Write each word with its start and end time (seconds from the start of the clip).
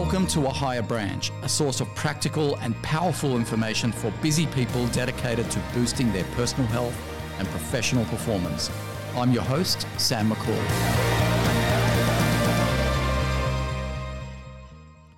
Welcome 0.00 0.26
to 0.28 0.46
A 0.46 0.50
Higher 0.50 0.80
Branch, 0.80 1.30
a 1.42 1.48
source 1.48 1.82
of 1.82 1.94
practical 1.94 2.56
and 2.56 2.74
powerful 2.82 3.36
information 3.36 3.92
for 3.92 4.10
busy 4.22 4.46
people 4.46 4.86
dedicated 4.88 5.50
to 5.50 5.60
boosting 5.74 6.10
their 6.10 6.24
personal 6.34 6.66
health 6.68 6.98
and 7.38 7.46
professional 7.48 8.06
performance. 8.06 8.70
I'm 9.14 9.30
your 9.30 9.42
host, 9.42 9.86
Sam 9.98 10.30
Makhoul. 10.30 10.56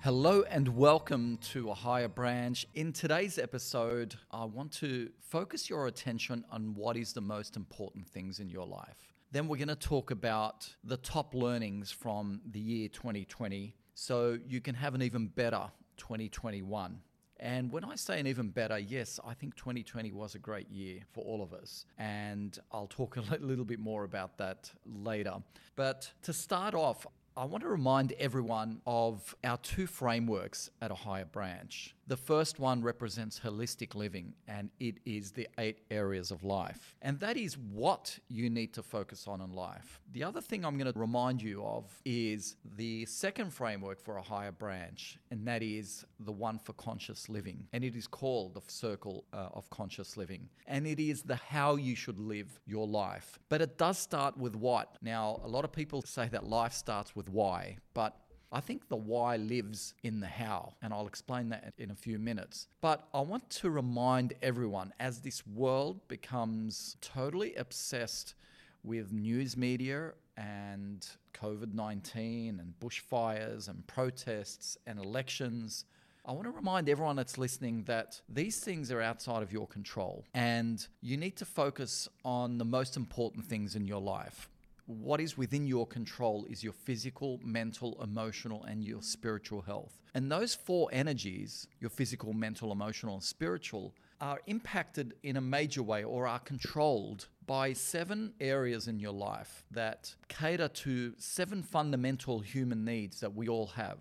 Hello 0.01 0.43
and 0.49 0.67
welcome 0.67 1.37
to 1.53 1.71
A 1.71 1.73
Higher 1.73 2.09
Branch. 2.09 2.67
In 2.73 2.91
today's 2.91 3.39
episode, 3.39 4.15
I 4.31 4.43
want 4.43 4.73
to 4.73 5.09
focus 5.21 5.69
your 5.69 5.87
attention 5.87 6.43
on 6.51 6.75
what 6.75 6.97
is 6.97 7.13
the 7.13 7.21
most 7.21 7.55
important 7.55 8.05
things 8.05 8.41
in 8.41 8.49
your 8.49 8.67
life. 8.67 9.13
Then 9.31 9.47
we're 9.47 9.57
going 9.57 9.69
to 9.69 9.75
talk 9.75 10.11
about 10.11 10.69
the 10.83 10.97
top 10.97 11.33
learnings 11.33 11.89
from 11.89 12.41
the 12.51 12.59
year 12.59 12.89
2020 12.89 13.77
so 13.93 14.37
you 14.47 14.61
can 14.61 14.75
have 14.75 14.95
an 14.95 15.01
even 15.01 15.27
better 15.27 15.71
2021. 15.97 16.99
And 17.39 17.71
when 17.71 17.83
I 17.83 17.95
say 17.95 18.19
an 18.19 18.27
even 18.27 18.49
better, 18.49 18.79
yes, 18.79 19.19
I 19.25 19.33
think 19.33 19.55
2020 19.55 20.11
was 20.13 20.33
a 20.33 20.39
great 20.39 20.69
year 20.69 20.99
for 21.11 21.25
all 21.25 21.43
of 21.43 21.53
us. 21.53 21.85
And 21.97 22.57
I'll 22.71 22.87
talk 22.87 23.17
a 23.31 23.37
little 23.37 23.65
bit 23.65 23.79
more 23.79 24.03
about 24.03 24.37
that 24.37 24.71
later. 24.85 25.35
But 25.75 26.11
to 26.23 26.33
start 26.33 26.73
off, 26.73 27.05
I 27.35 27.45
want 27.45 27.63
to 27.63 27.69
remind 27.69 28.11
everyone 28.13 28.79
of 28.85 29.35
our 29.43 29.57
two 29.57 29.87
frameworks 29.87 30.69
at 30.83 30.91
a 30.91 30.95
higher 30.95 31.25
branch. 31.25 31.95
The 32.05 32.17
first 32.17 32.59
one 32.59 32.83
represents 32.83 33.39
holistic 33.39 33.95
living, 33.95 34.33
and 34.47 34.69
it 34.79 34.97
is 35.05 35.31
the 35.31 35.47
eight 35.57 35.79
areas 35.89 36.31
of 36.31 36.43
life. 36.43 36.95
And 37.01 37.19
that 37.21 37.37
is 37.37 37.57
what 37.57 38.19
you 38.27 38.49
need 38.49 38.73
to 38.73 38.83
focus 38.83 39.25
on 39.25 39.39
in 39.39 39.53
life. 39.53 40.01
The 40.11 40.23
other 40.23 40.41
thing 40.41 40.65
I'm 40.65 40.77
going 40.77 40.91
to 40.91 40.99
remind 40.99 41.41
you 41.41 41.63
of 41.63 41.85
is 42.03 42.57
the 42.75 43.05
second 43.05 43.53
framework 43.53 44.01
for 44.01 44.17
a 44.17 44.21
higher 44.21 44.51
branch, 44.51 45.17
and 45.31 45.47
that 45.47 45.63
is 45.63 46.05
the 46.19 46.31
one 46.31 46.59
for 46.59 46.73
conscious 46.73 47.29
living. 47.29 47.67
And 47.71 47.85
it 47.85 47.95
is 47.95 48.05
called 48.05 48.53
the 48.53 48.61
Circle 48.67 49.23
uh, 49.31 49.47
of 49.53 49.69
Conscious 49.69 50.17
Living. 50.17 50.49
And 50.67 50.85
it 50.85 50.99
is 50.99 51.23
the 51.23 51.37
how 51.37 51.77
you 51.77 51.95
should 51.95 52.19
live 52.19 52.59
your 52.65 52.85
life. 52.85 53.39
But 53.47 53.61
it 53.61 53.77
does 53.77 53.97
start 53.97 54.37
with 54.37 54.55
what. 54.57 54.97
Now, 55.01 55.39
a 55.43 55.47
lot 55.47 55.63
of 55.63 55.71
people 55.71 56.01
say 56.01 56.27
that 56.33 56.45
life 56.45 56.73
starts 56.73 57.15
with 57.15 57.22
why, 57.29 57.77
but 57.93 58.17
I 58.53 58.59
think 58.59 58.87
the 58.87 58.95
why 58.95 59.37
lives 59.37 59.95
in 60.03 60.19
the 60.19 60.27
how, 60.27 60.75
and 60.83 60.93
I'll 60.93 61.07
explain 61.07 61.49
that 61.49 61.73
in 61.79 61.89
a 61.89 61.95
few 61.95 62.19
minutes. 62.19 62.67
But 62.81 63.07
I 63.11 63.21
want 63.21 63.49
to 63.49 63.71
remind 63.71 64.33
everyone 64.43 64.93
as 64.99 65.21
this 65.21 65.45
world 65.47 66.07
becomes 66.07 66.95
totally 67.01 67.55
obsessed 67.55 68.35
with 68.83 69.11
news 69.11 69.57
media 69.57 70.11
and 70.37 71.07
COVID 71.33 71.73
19 71.73 72.59
and 72.59 72.73
bushfires 72.79 73.69
and 73.69 73.85
protests 73.87 74.77
and 74.85 74.99
elections. 74.99 75.85
I 76.23 76.31
want 76.31 76.45
to 76.45 76.51
remind 76.51 76.89
everyone 76.89 77.15
that's 77.15 77.39
listening 77.39 77.83
that 77.85 78.21
these 78.29 78.59
things 78.59 78.91
are 78.91 79.01
outside 79.01 79.41
of 79.41 79.51
your 79.51 79.67
control 79.67 80.25
and 80.33 80.85
you 81.01 81.17
need 81.17 81.35
to 81.37 81.45
focus 81.45 82.07
on 82.23 82.59
the 82.59 82.65
most 82.65 82.95
important 82.95 83.45
things 83.45 83.75
in 83.75 83.87
your 83.87 83.99
life 83.99 84.47
what 84.85 85.21
is 85.21 85.37
within 85.37 85.65
your 85.65 85.87
control 85.87 86.45
is 86.49 86.63
your 86.63 86.73
physical, 86.73 87.39
mental, 87.43 87.97
emotional, 88.03 88.63
and 88.65 88.83
your 88.83 89.01
spiritual 89.01 89.61
health. 89.61 90.01
And 90.13 90.31
those 90.31 90.53
four 90.53 90.89
energies, 90.91 91.67
your 91.79 91.89
physical, 91.89 92.33
mental, 92.33 92.71
emotional, 92.71 93.15
and 93.15 93.23
spiritual, 93.23 93.93
are 94.21 94.39
impacted 94.47 95.15
in 95.23 95.37
a 95.37 95.41
major 95.41 95.83
way 95.83 96.03
or 96.03 96.27
are 96.27 96.39
controlled 96.39 97.27
by 97.45 97.73
seven 97.73 98.33
areas 98.39 98.87
in 98.87 98.99
your 98.99 99.11
life 99.11 99.65
that 99.71 100.15
cater 100.29 100.67
to 100.69 101.13
seven 101.17 101.61
fundamental 101.61 102.39
human 102.39 102.85
needs 102.85 103.19
that 103.19 103.33
we 103.33 103.47
all 103.47 103.67
have. 103.67 103.99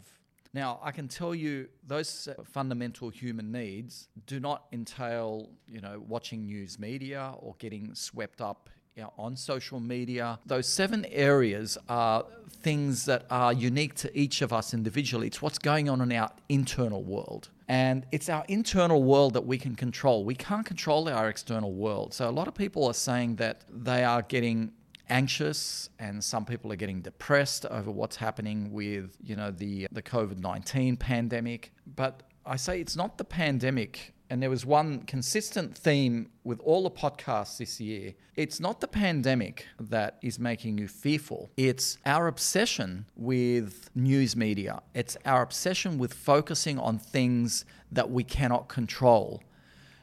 Now, 0.55 0.81
I 0.83 0.91
can 0.91 1.09
tell 1.09 1.35
you 1.35 1.69
those 1.87 2.29
fundamental 2.45 3.09
human 3.09 3.51
needs 3.51 4.09
do 4.27 4.39
not 4.39 4.67
entail, 4.71 5.49
you 5.67 5.81
know, 5.81 6.03
watching 6.07 6.45
news 6.45 6.79
media 6.79 7.33
or 7.39 7.55
getting 7.59 7.95
swept 7.95 8.43
up 8.43 8.69
you 8.97 9.03
know, 9.03 9.13
on 9.19 9.37
social 9.37 9.81
media. 9.81 10.39
Those 10.47 10.67
seven 10.67 11.05
areas 11.07 11.79
are 11.89 12.25
things 12.63 13.07
that 13.07 13.27
are 13.31 13.53
unique 13.53 13.95
to 13.95 14.19
each 14.19 14.43
of 14.43 14.53
us 14.53 14.75
individually. 14.75 15.27
It's 15.27 15.43
what's 15.43 15.59
going 15.59 15.89
on 15.89 16.01
in 16.01 16.13
our 16.13 16.31
internal 16.49 17.03
world. 17.03 17.49
And 17.69 18.07
it's 18.13 18.29
our 18.29 18.45
internal 18.49 19.03
world 19.03 19.33
that 19.35 19.47
we 19.47 19.57
can 19.59 19.75
control. 19.75 20.25
We 20.25 20.35
can't 20.35 20.67
control 20.67 21.09
our 21.09 21.29
external 21.29 21.73
world. 21.73 22.13
So 22.13 22.29
a 22.29 22.31
lot 22.31 22.49
of 22.49 22.55
people 22.55 22.87
are 22.87 22.95
saying 22.95 23.37
that 23.37 23.63
they 23.71 24.05
are 24.05 24.23
getting 24.23 24.73
anxious 25.09 25.91
and 25.99 26.23
some 26.23 26.45
people 26.45 26.73
are 26.73 26.77
getting 26.77 27.01
depressed 27.01 27.67
over 27.67 27.91
what's 27.91 28.17
happening 28.17 28.73
with, 28.73 29.17
you 29.23 29.37
know, 29.37 29.51
the 29.51 29.87
the 29.91 30.03
COVID-19 30.03 30.99
pandemic. 30.99 31.73
But 31.87 32.23
I 32.45 32.57
say 32.57 32.81
it's 32.81 32.97
not 32.97 33.19
the 33.19 33.25
pandemic 33.25 34.13
and 34.33 34.43
there 34.43 34.49
was 34.49 34.65
one 34.65 35.01
consistent 35.03 35.77
theme 35.77 36.31
with 36.43 36.59
all 36.61 36.85
the 36.85 36.91
podcasts 36.91 37.59
this 37.59 37.79
year. 37.79 38.15
It's 38.35 38.61
not 38.61 38.81
the 38.81 38.89
pandemic 38.89 39.67
that 39.79 40.17
is 40.23 40.39
making 40.39 40.79
you 40.79 40.89
fearful, 40.89 41.51
it's 41.59 41.99
our 42.07 42.29
obsession 42.29 43.05
with 43.15 43.91
news 43.95 44.35
media. 44.35 44.81
It's 44.95 45.19
our 45.27 45.43
obsession 45.43 45.99
with 45.99 46.15
focusing 46.15 46.79
on 46.79 46.99
things 46.99 47.67
that 47.91 48.11
we 48.11 48.25
cannot 48.25 48.69
control. 48.69 49.43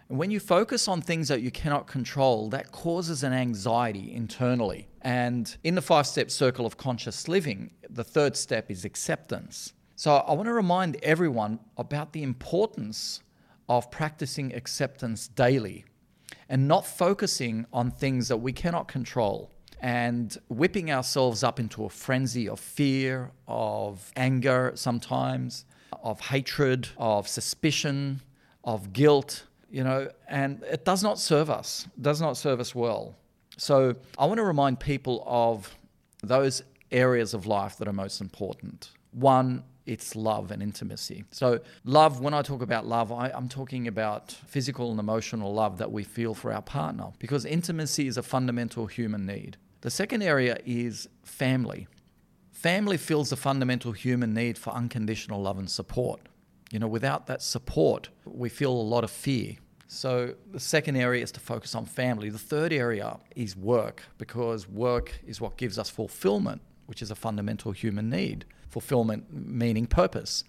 And 0.10 0.20
when 0.20 0.30
you 0.30 0.40
focus 0.40 0.88
on 0.88 1.02
things 1.02 1.28
that 1.30 1.42
you 1.42 1.50
cannot 1.50 1.88
control, 1.88 2.50
that 2.50 2.72
causes 2.72 3.24
an 3.24 3.34
anxiety 3.34 4.14
internally. 4.14 4.90
And 5.02 5.58
in 5.64 5.74
the 5.74 5.82
five 5.82 6.06
step 6.06 6.30
circle 6.30 6.68
of 6.68 6.78
conscious 6.78 7.28
living, 7.28 7.72
the 7.90 8.04
third 8.04 8.38
step 8.38 8.70
is 8.70 8.86
acceptance. 8.86 9.74
So 9.96 10.18
I 10.18 10.34
want 10.34 10.46
to 10.46 10.54
remind 10.54 10.98
everyone 11.02 11.60
about 11.78 12.14
the 12.14 12.22
importance 12.22 13.22
of 13.70 13.90
practicing 13.92 14.54
acceptance 14.54 15.28
daily 15.28 15.86
and 16.50 16.68
not 16.68 16.86
focusing 16.86 17.66
on 17.72 17.92
things 17.92 18.28
that 18.28 18.38
we 18.38 18.52
cannot 18.52 18.88
control 18.88 19.52
and 19.80 20.38
whipping 20.50 20.92
ourselves 20.92 21.44
up 21.44 21.60
into 21.60 21.86
a 21.86 21.90
frenzy 21.90 22.50
of 22.50 22.60
fear, 22.60 23.32
of 23.48 24.12
anger 24.18 24.72
sometimes, 24.76 25.66
of 26.04 26.20
hatred, 26.20 26.90
of 26.98 27.28
suspicion, 27.28 28.22
of 28.64 28.92
guilt, 28.92 29.46
you 29.70 29.84
know, 29.84 30.10
and 30.28 30.64
it 30.64 30.84
does 30.84 31.04
not 31.04 31.18
serve 31.20 31.50
us, 31.50 31.88
does 32.02 32.20
not 32.20 32.36
serve 32.36 32.60
us 32.60 32.76
well. 32.76 33.16
So 33.58 33.96
I 34.18 34.26
want 34.26 34.40
to 34.40 34.44
remind 34.44 34.80
people 34.80 35.24
of 35.26 35.78
those 36.24 36.64
areas 36.92 37.34
of 37.34 37.46
life 37.46 37.78
that 37.78 37.88
are 37.88 37.94
most 37.94 38.20
important. 38.20 38.92
One 39.12 39.64
it's 39.86 40.16
love 40.16 40.52
and 40.52 40.62
intimacy. 40.62 41.24
So, 41.32 41.60
love, 41.84 42.20
when 42.20 42.34
I 42.34 42.42
talk 42.42 42.62
about 42.62 42.86
love, 42.86 43.12
I, 43.12 43.30
am 43.30 43.50
talking 43.50 43.88
about 43.88 44.32
physical 44.32 44.92
and 44.92 45.00
emotional 45.00 45.54
love 45.54 45.78
that 45.80 45.92
we 45.92 46.04
feel 46.04 46.34
for 46.34 46.54
our 46.54 46.62
partner 46.62 47.12
because 47.20 47.46
intimacy 47.46 48.08
is 48.08 48.18
a 48.18 48.24
fundamental 48.24 48.86
human 48.86 49.26
need. 49.26 49.58
The 49.82 49.90
second 49.90 50.22
area 50.22 50.58
is 50.66 51.08
family. 51.24 51.88
Family 52.52 52.98
fills 52.98 53.30
the 53.30 53.38
fundamental 53.38 53.92
human 53.92 54.34
need 54.34 54.58
for 54.58 54.72
unconditional 54.72 55.42
love 55.42 55.58
and 55.58 55.70
support. 55.70 56.22
You 56.72 56.80
know, 56.80 56.88
without 56.88 57.26
that 57.28 57.42
support, 57.42 58.10
we 58.26 58.50
feel 58.50 58.72
a 58.72 58.90
lot 58.94 59.04
of 59.04 59.10
fear. 59.10 59.56
So, 59.88 60.36
the 60.52 60.60
second 60.60 60.98
area 60.98 61.24
is 61.24 61.32
to 61.32 61.40
focus 61.40 61.74
on 61.74 61.86
family. 61.86 62.30
The 62.30 62.38
third 62.38 62.72
area 62.72 63.18
is 63.36 63.56
work 63.56 64.04
because 64.20 64.70
work 64.70 65.20
is 65.26 65.42
what 65.42 65.58
gives 65.58 65.80
us 65.80 65.90
fulfillment, 65.90 66.62
which 66.86 67.02
is 67.02 67.10
a 67.10 67.16
fundamental 67.16 67.72
human 67.72 68.10
need 68.10 68.46
fulfillment, 68.70 69.26
meaning 69.32 69.86
purpose. 69.88 70.44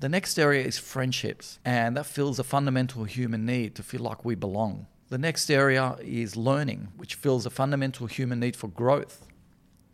The 0.00 0.08
next 0.08 0.38
area 0.38 0.64
is 0.64 0.78
friendships, 0.78 1.58
and 1.64 1.96
that 1.96 2.06
fills 2.06 2.38
a 2.38 2.44
fundamental 2.44 3.04
human 3.04 3.46
need 3.46 3.74
to 3.76 3.82
feel 3.82 4.00
like 4.00 4.24
we 4.24 4.34
belong. 4.34 4.86
The 5.10 5.18
next 5.18 5.50
area 5.50 5.96
is 6.00 6.36
learning, 6.36 6.88
which 6.96 7.14
fills 7.14 7.46
a 7.46 7.50
fundamental 7.50 8.06
human 8.06 8.40
need 8.40 8.56
for 8.56 8.68
growth. 8.68 9.26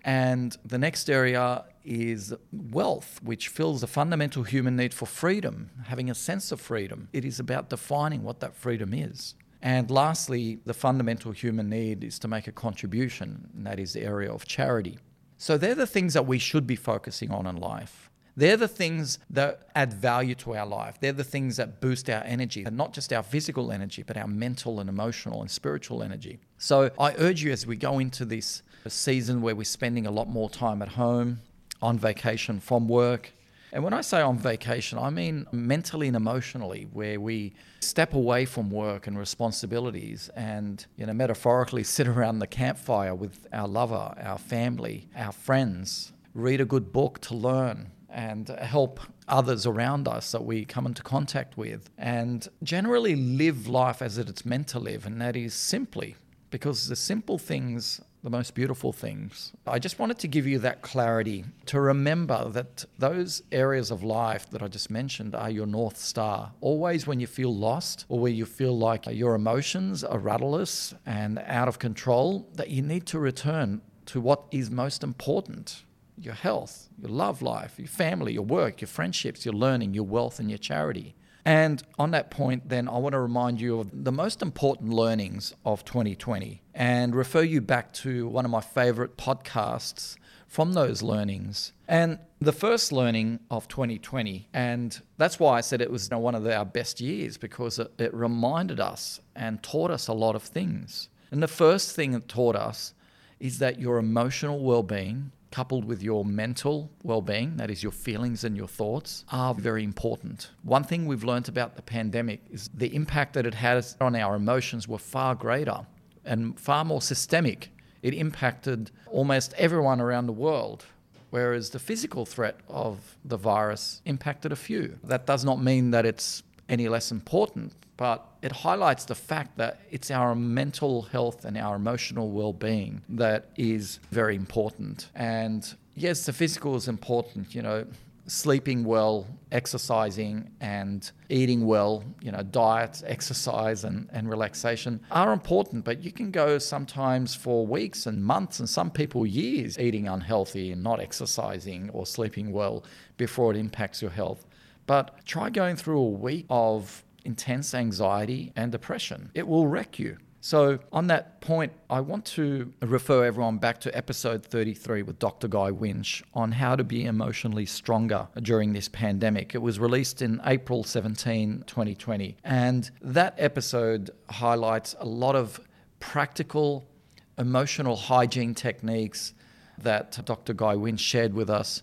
And 0.04 0.56
the 0.64 0.78
next 0.78 1.10
area 1.10 1.64
is 1.84 2.32
wealth, 2.52 3.20
which 3.22 3.48
fills 3.48 3.82
a 3.82 3.86
fundamental 3.86 4.44
human 4.44 4.76
need 4.76 4.94
for 4.94 5.06
freedom, 5.06 5.70
having 5.86 6.08
a 6.08 6.14
sense 6.14 6.52
of 6.52 6.60
freedom. 6.60 7.08
It 7.12 7.24
is 7.24 7.40
about 7.40 7.68
defining 7.68 8.22
what 8.22 8.40
that 8.40 8.54
freedom 8.54 8.94
is. 8.94 9.34
And 9.60 9.90
lastly, 9.90 10.60
the 10.64 10.74
fundamental 10.74 11.32
human 11.32 11.68
need 11.68 12.04
is 12.04 12.18
to 12.20 12.28
make 12.28 12.46
a 12.46 12.52
contribution, 12.52 13.50
and 13.54 13.66
that 13.66 13.80
is 13.80 13.92
the 13.92 14.02
area 14.02 14.32
of 14.32 14.46
charity. 14.46 14.98
So 15.38 15.56
they're 15.56 15.74
the 15.74 15.86
things 15.86 16.14
that 16.14 16.26
we 16.26 16.38
should 16.38 16.66
be 16.66 16.76
focusing 16.76 17.30
on 17.30 17.46
in 17.46 17.56
life. 17.56 18.10
They're 18.36 18.56
the 18.56 18.68
things 18.68 19.18
that 19.30 19.68
add 19.74 19.92
value 19.92 20.34
to 20.36 20.54
our 20.54 20.66
life. 20.66 20.98
They're 21.00 21.12
the 21.12 21.24
things 21.24 21.56
that 21.56 21.80
boost 21.80 22.08
our 22.10 22.22
energy, 22.22 22.64
and 22.64 22.76
not 22.76 22.92
just 22.92 23.12
our 23.12 23.22
physical 23.22 23.72
energy, 23.72 24.04
but 24.04 24.16
our 24.16 24.28
mental 24.28 24.78
and 24.78 24.88
emotional 24.88 25.40
and 25.40 25.50
spiritual 25.50 26.02
energy. 26.02 26.38
So 26.56 26.90
I 27.00 27.14
urge 27.18 27.42
you 27.42 27.50
as 27.50 27.66
we 27.66 27.76
go 27.76 27.98
into 27.98 28.24
this 28.24 28.62
season 28.86 29.42
where 29.42 29.56
we're 29.56 29.64
spending 29.64 30.06
a 30.06 30.10
lot 30.10 30.28
more 30.28 30.48
time 30.48 30.82
at 30.82 30.88
home, 30.88 31.40
on 31.82 31.98
vacation 31.98 32.60
from 32.60 32.88
work, 32.88 33.32
and 33.72 33.84
when 33.84 33.92
I 33.92 34.00
say 34.00 34.20
on 34.20 34.38
vacation, 34.38 34.98
I 34.98 35.10
mean 35.10 35.46
mentally 35.52 36.08
and 36.08 36.16
emotionally, 36.16 36.88
where 36.92 37.20
we 37.20 37.52
step 37.80 38.14
away 38.14 38.44
from 38.44 38.70
work 38.70 39.06
and 39.06 39.18
responsibilities 39.18 40.30
and, 40.34 40.84
you 40.96 41.06
know, 41.06 41.12
metaphorically 41.12 41.84
sit 41.96 42.06
around 42.06 42.38
the 42.38 42.46
campfire 42.46 43.14
with 43.14 43.46
our 43.52 43.68
lover, 43.68 44.14
our 44.20 44.38
family, 44.38 45.08
our 45.16 45.32
friends, 45.32 46.12
read 46.34 46.60
a 46.60 46.64
good 46.64 46.92
book 46.92 47.20
to 47.20 47.34
learn, 47.34 47.90
and 48.10 48.48
help 48.48 49.00
others 49.28 49.66
around 49.66 50.08
us 50.08 50.32
that 50.32 50.44
we 50.44 50.64
come 50.64 50.86
into 50.86 51.02
contact 51.02 51.56
with, 51.56 51.90
and 51.98 52.48
generally 52.62 53.14
live 53.14 53.68
life 53.68 54.00
as 54.00 54.16
it's 54.18 54.46
meant 54.46 54.66
to 54.68 54.78
live, 54.78 55.04
and 55.04 55.20
that 55.20 55.36
is 55.36 55.52
simply 55.52 56.16
because 56.50 56.88
the 56.88 56.96
simple 56.96 57.38
things 57.38 58.00
the 58.22 58.30
most 58.30 58.54
beautiful 58.54 58.92
things. 58.92 59.52
I 59.66 59.78
just 59.78 59.98
wanted 59.98 60.18
to 60.20 60.28
give 60.28 60.46
you 60.46 60.58
that 60.60 60.82
clarity 60.82 61.44
to 61.66 61.80
remember 61.80 62.48
that 62.50 62.84
those 62.98 63.42
areas 63.52 63.90
of 63.90 64.02
life 64.02 64.50
that 64.50 64.62
I 64.62 64.68
just 64.68 64.90
mentioned 64.90 65.34
are 65.34 65.50
your 65.50 65.66
North 65.66 65.98
Star. 65.98 66.52
Always 66.60 67.06
when 67.06 67.20
you 67.20 67.26
feel 67.26 67.54
lost 67.54 68.06
or 68.08 68.18
where 68.18 68.32
you 68.32 68.44
feel 68.44 68.76
like 68.76 69.06
your 69.06 69.34
emotions 69.34 70.02
are 70.02 70.18
rudderless 70.18 70.94
and 71.06 71.38
out 71.46 71.68
of 71.68 71.78
control, 71.78 72.48
that 72.54 72.70
you 72.70 72.82
need 72.82 73.06
to 73.06 73.18
return 73.18 73.82
to 74.06 74.20
what 74.20 74.44
is 74.50 74.70
most 74.70 75.02
important 75.04 75.84
your 76.20 76.34
health, 76.34 76.88
your 77.00 77.10
love 77.10 77.42
life, 77.42 77.74
your 77.78 77.86
family, 77.86 78.32
your 78.32 78.42
work, 78.42 78.80
your 78.80 78.88
friendships, 78.88 79.44
your 79.44 79.54
learning, 79.54 79.94
your 79.94 80.04
wealth, 80.04 80.40
and 80.40 80.50
your 80.50 80.58
charity. 80.58 81.14
And 81.44 81.82
on 81.98 82.10
that 82.10 82.30
point, 82.30 82.68
then 82.68 82.88
I 82.88 82.98
want 82.98 83.12
to 83.12 83.20
remind 83.20 83.60
you 83.60 83.80
of 83.80 84.04
the 84.04 84.12
most 84.12 84.42
important 84.42 84.92
learnings 84.92 85.54
of 85.64 85.84
2020 85.84 86.62
and 86.74 87.14
refer 87.14 87.42
you 87.42 87.60
back 87.60 87.92
to 87.94 88.28
one 88.28 88.44
of 88.44 88.50
my 88.50 88.60
favorite 88.60 89.16
podcasts 89.16 90.16
from 90.46 90.72
those 90.72 91.02
learnings. 91.02 91.72
And 91.86 92.18
the 92.40 92.52
first 92.52 92.92
learning 92.92 93.40
of 93.50 93.68
2020, 93.68 94.48
and 94.52 95.00
that's 95.16 95.38
why 95.38 95.58
I 95.58 95.60
said 95.60 95.80
it 95.80 95.90
was 95.90 96.10
one 96.10 96.34
of 96.34 96.46
our 96.46 96.64
best 96.64 97.00
years 97.00 97.36
because 97.36 97.78
it, 97.78 97.92
it 97.98 98.12
reminded 98.14 98.80
us 98.80 99.20
and 99.36 99.62
taught 99.62 99.90
us 99.90 100.08
a 100.08 100.12
lot 100.12 100.34
of 100.34 100.42
things. 100.42 101.08
And 101.30 101.42
the 101.42 101.48
first 101.48 101.94
thing 101.94 102.14
it 102.14 102.28
taught 102.28 102.56
us 102.56 102.94
is 103.38 103.58
that 103.58 103.78
your 103.78 103.98
emotional 103.98 104.58
well 104.58 104.82
being 104.82 105.32
coupled 105.50 105.84
with 105.84 106.02
your 106.02 106.24
mental 106.24 106.90
well 107.02 107.22
being, 107.22 107.56
that 107.56 107.70
is, 107.70 107.82
your 107.82 107.92
feelings 107.92 108.44
and 108.44 108.56
your 108.56 108.68
thoughts, 108.68 109.24
are 109.30 109.52
mm-hmm. 109.52 109.62
very 109.62 109.84
important. 109.84 110.50
One 110.62 110.84
thing 110.84 111.06
we've 111.06 111.24
learned 111.24 111.48
about 111.48 111.76
the 111.76 111.82
pandemic 111.82 112.40
is 112.50 112.68
the 112.74 112.94
impact 112.94 113.34
that 113.34 113.46
it 113.46 113.54
has 113.54 113.96
on 114.00 114.14
our 114.14 114.34
emotions 114.36 114.86
were 114.88 114.98
far 114.98 115.34
greater 115.34 115.86
and 116.24 116.58
far 116.58 116.84
more 116.84 117.02
systemic. 117.02 117.70
It 118.02 118.14
impacted 118.14 118.90
almost 119.10 119.54
everyone 119.54 120.00
around 120.00 120.26
the 120.26 120.32
world. 120.32 120.84
Whereas 121.30 121.70
the 121.70 121.78
physical 121.78 122.24
threat 122.24 122.58
of 122.68 123.18
the 123.22 123.36
virus 123.36 124.00
impacted 124.06 124.50
a 124.50 124.56
few. 124.56 124.98
That 125.04 125.26
does 125.26 125.44
not 125.44 125.62
mean 125.62 125.90
that 125.90 126.06
it's 126.06 126.42
any 126.68 126.88
less 126.88 127.10
important, 127.10 127.72
but 127.96 128.26
it 128.42 128.52
highlights 128.52 129.04
the 129.04 129.14
fact 129.14 129.56
that 129.56 129.80
it's 129.90 130.10
our 130.10 130.34
mental 130.34 131.02
health 131.02 131.44
and 131.44 131.56
our 131.56 131.76
emotional 131.76 132.30
well 132.30 132.52
being 132.52 133.02
that 133.08 133.50
is 133.56 134.00
very 134.10 134.36
important. 134.36 135.10
And 135.14 135.74
yes, 135.94 136.26
the 136.26 136.32
physical 136.32 136.76
is 136.76 136.88
important, 136.88 137.54
you 137.54 137.62
know, 137.62 137.86
sleeping 138.28 138.84
well, 138.84 139.26
exercising, 139.50 140.50
and 140.60 141.10
eating 141.30 141.66
well, 141.66 142.04
you 142.20 142.30
know, 142.30 142.42
diet, 142.42 143.02
exercise, 143.06 143.84
and, 143.84 144.08
and 144.12 144.28
relaxation 144.28 145.00
are 145.10 145.32
important, 145.32 145.84
but 145.84 146.02
you 146.04 146.12
can 146.12 146.30
go 146.30 146.58
sometimes 146.58 147.34
for 147.34 147.66
weeks 147.66 148.06
and 148.06 148.22
months, 148.22 148.60
and 148.60 148.68
some 148.68 148.90
people 148.90 149.26
years 149.26 149.78
eating 149.78 150.08
unhealthy 150.08 150.72
and 150.72 150.82
not 150.82 151.00
exercising 151.00 151.88
or 151.90 152.04
sleeping 152.04 152.52
well 152.52 152.84
before 153.16 153.50
it 153.50 153.56
impacts 153.56 154.02
your 154.02 154.10
health. 154.10 154.44
But 154.88 155.24
try 155.26 155.50
going 155.50 155.76
through 155.76 156.00
a 156.00 156.08
week 156.08 156.46
of 156.48 157.04
intense 157.24 157.74
anxiety 157.74 158.52
and 158.56 158.72
depression. 158.72 159.30
It 159.34 159.46
will 159.46 159.68
wreck 159.68 159.98
you. 159.98 160.16
So, 160.40 160.78
on 160.92 161.08
that 161.08 161.42
point, 161.42 161.72
I 161.90 162.00
want 162.00 162.24
to 162.36 162.72
refer 162.80 163.24
everyone 163.24 163.58
back 163.58 163.80
to 163.82 163.94
episode 163.94 164.46
33 164.46 165.02
with 165.02 165.18
Dr. 165.18 165.46
Guy 165.46 165.72
Winch 165.72 166.22
on 166.32 166.52
how 166.52 166.74
to 166.74 166.84
be 166.84 167.04
emotionally 167.04 167.66
stronger 167.66 168.28
during 168.40 168.72
this 168.72 168.88
pandemic. 168.88 169.54
It 169.54 169.58
was 169.58 169.78
released 169.78 170.22
in 170.22 170.40
April 170.46 170.84
17, 170.84 171.64
2020. 171.66 172.36
And 172.44 172.90
that 173.02 173.34
episode 173.36 174.10
highlights 174.30 174.94
a 175.00 175.06
lot 175.06 175.36
of 175.36 175.60
practical 176.00 176.88
emotional 177.36 177.96
hygiene 177.96 178.54
techniques 178.54 179.34
that 179.76 180.24
Dr. 180.24 180.54
Guy 180.54 180.76
Winch 180.76 181.00
shared 181.00 181.34
with 181.34 181.50
us 181.50 181.82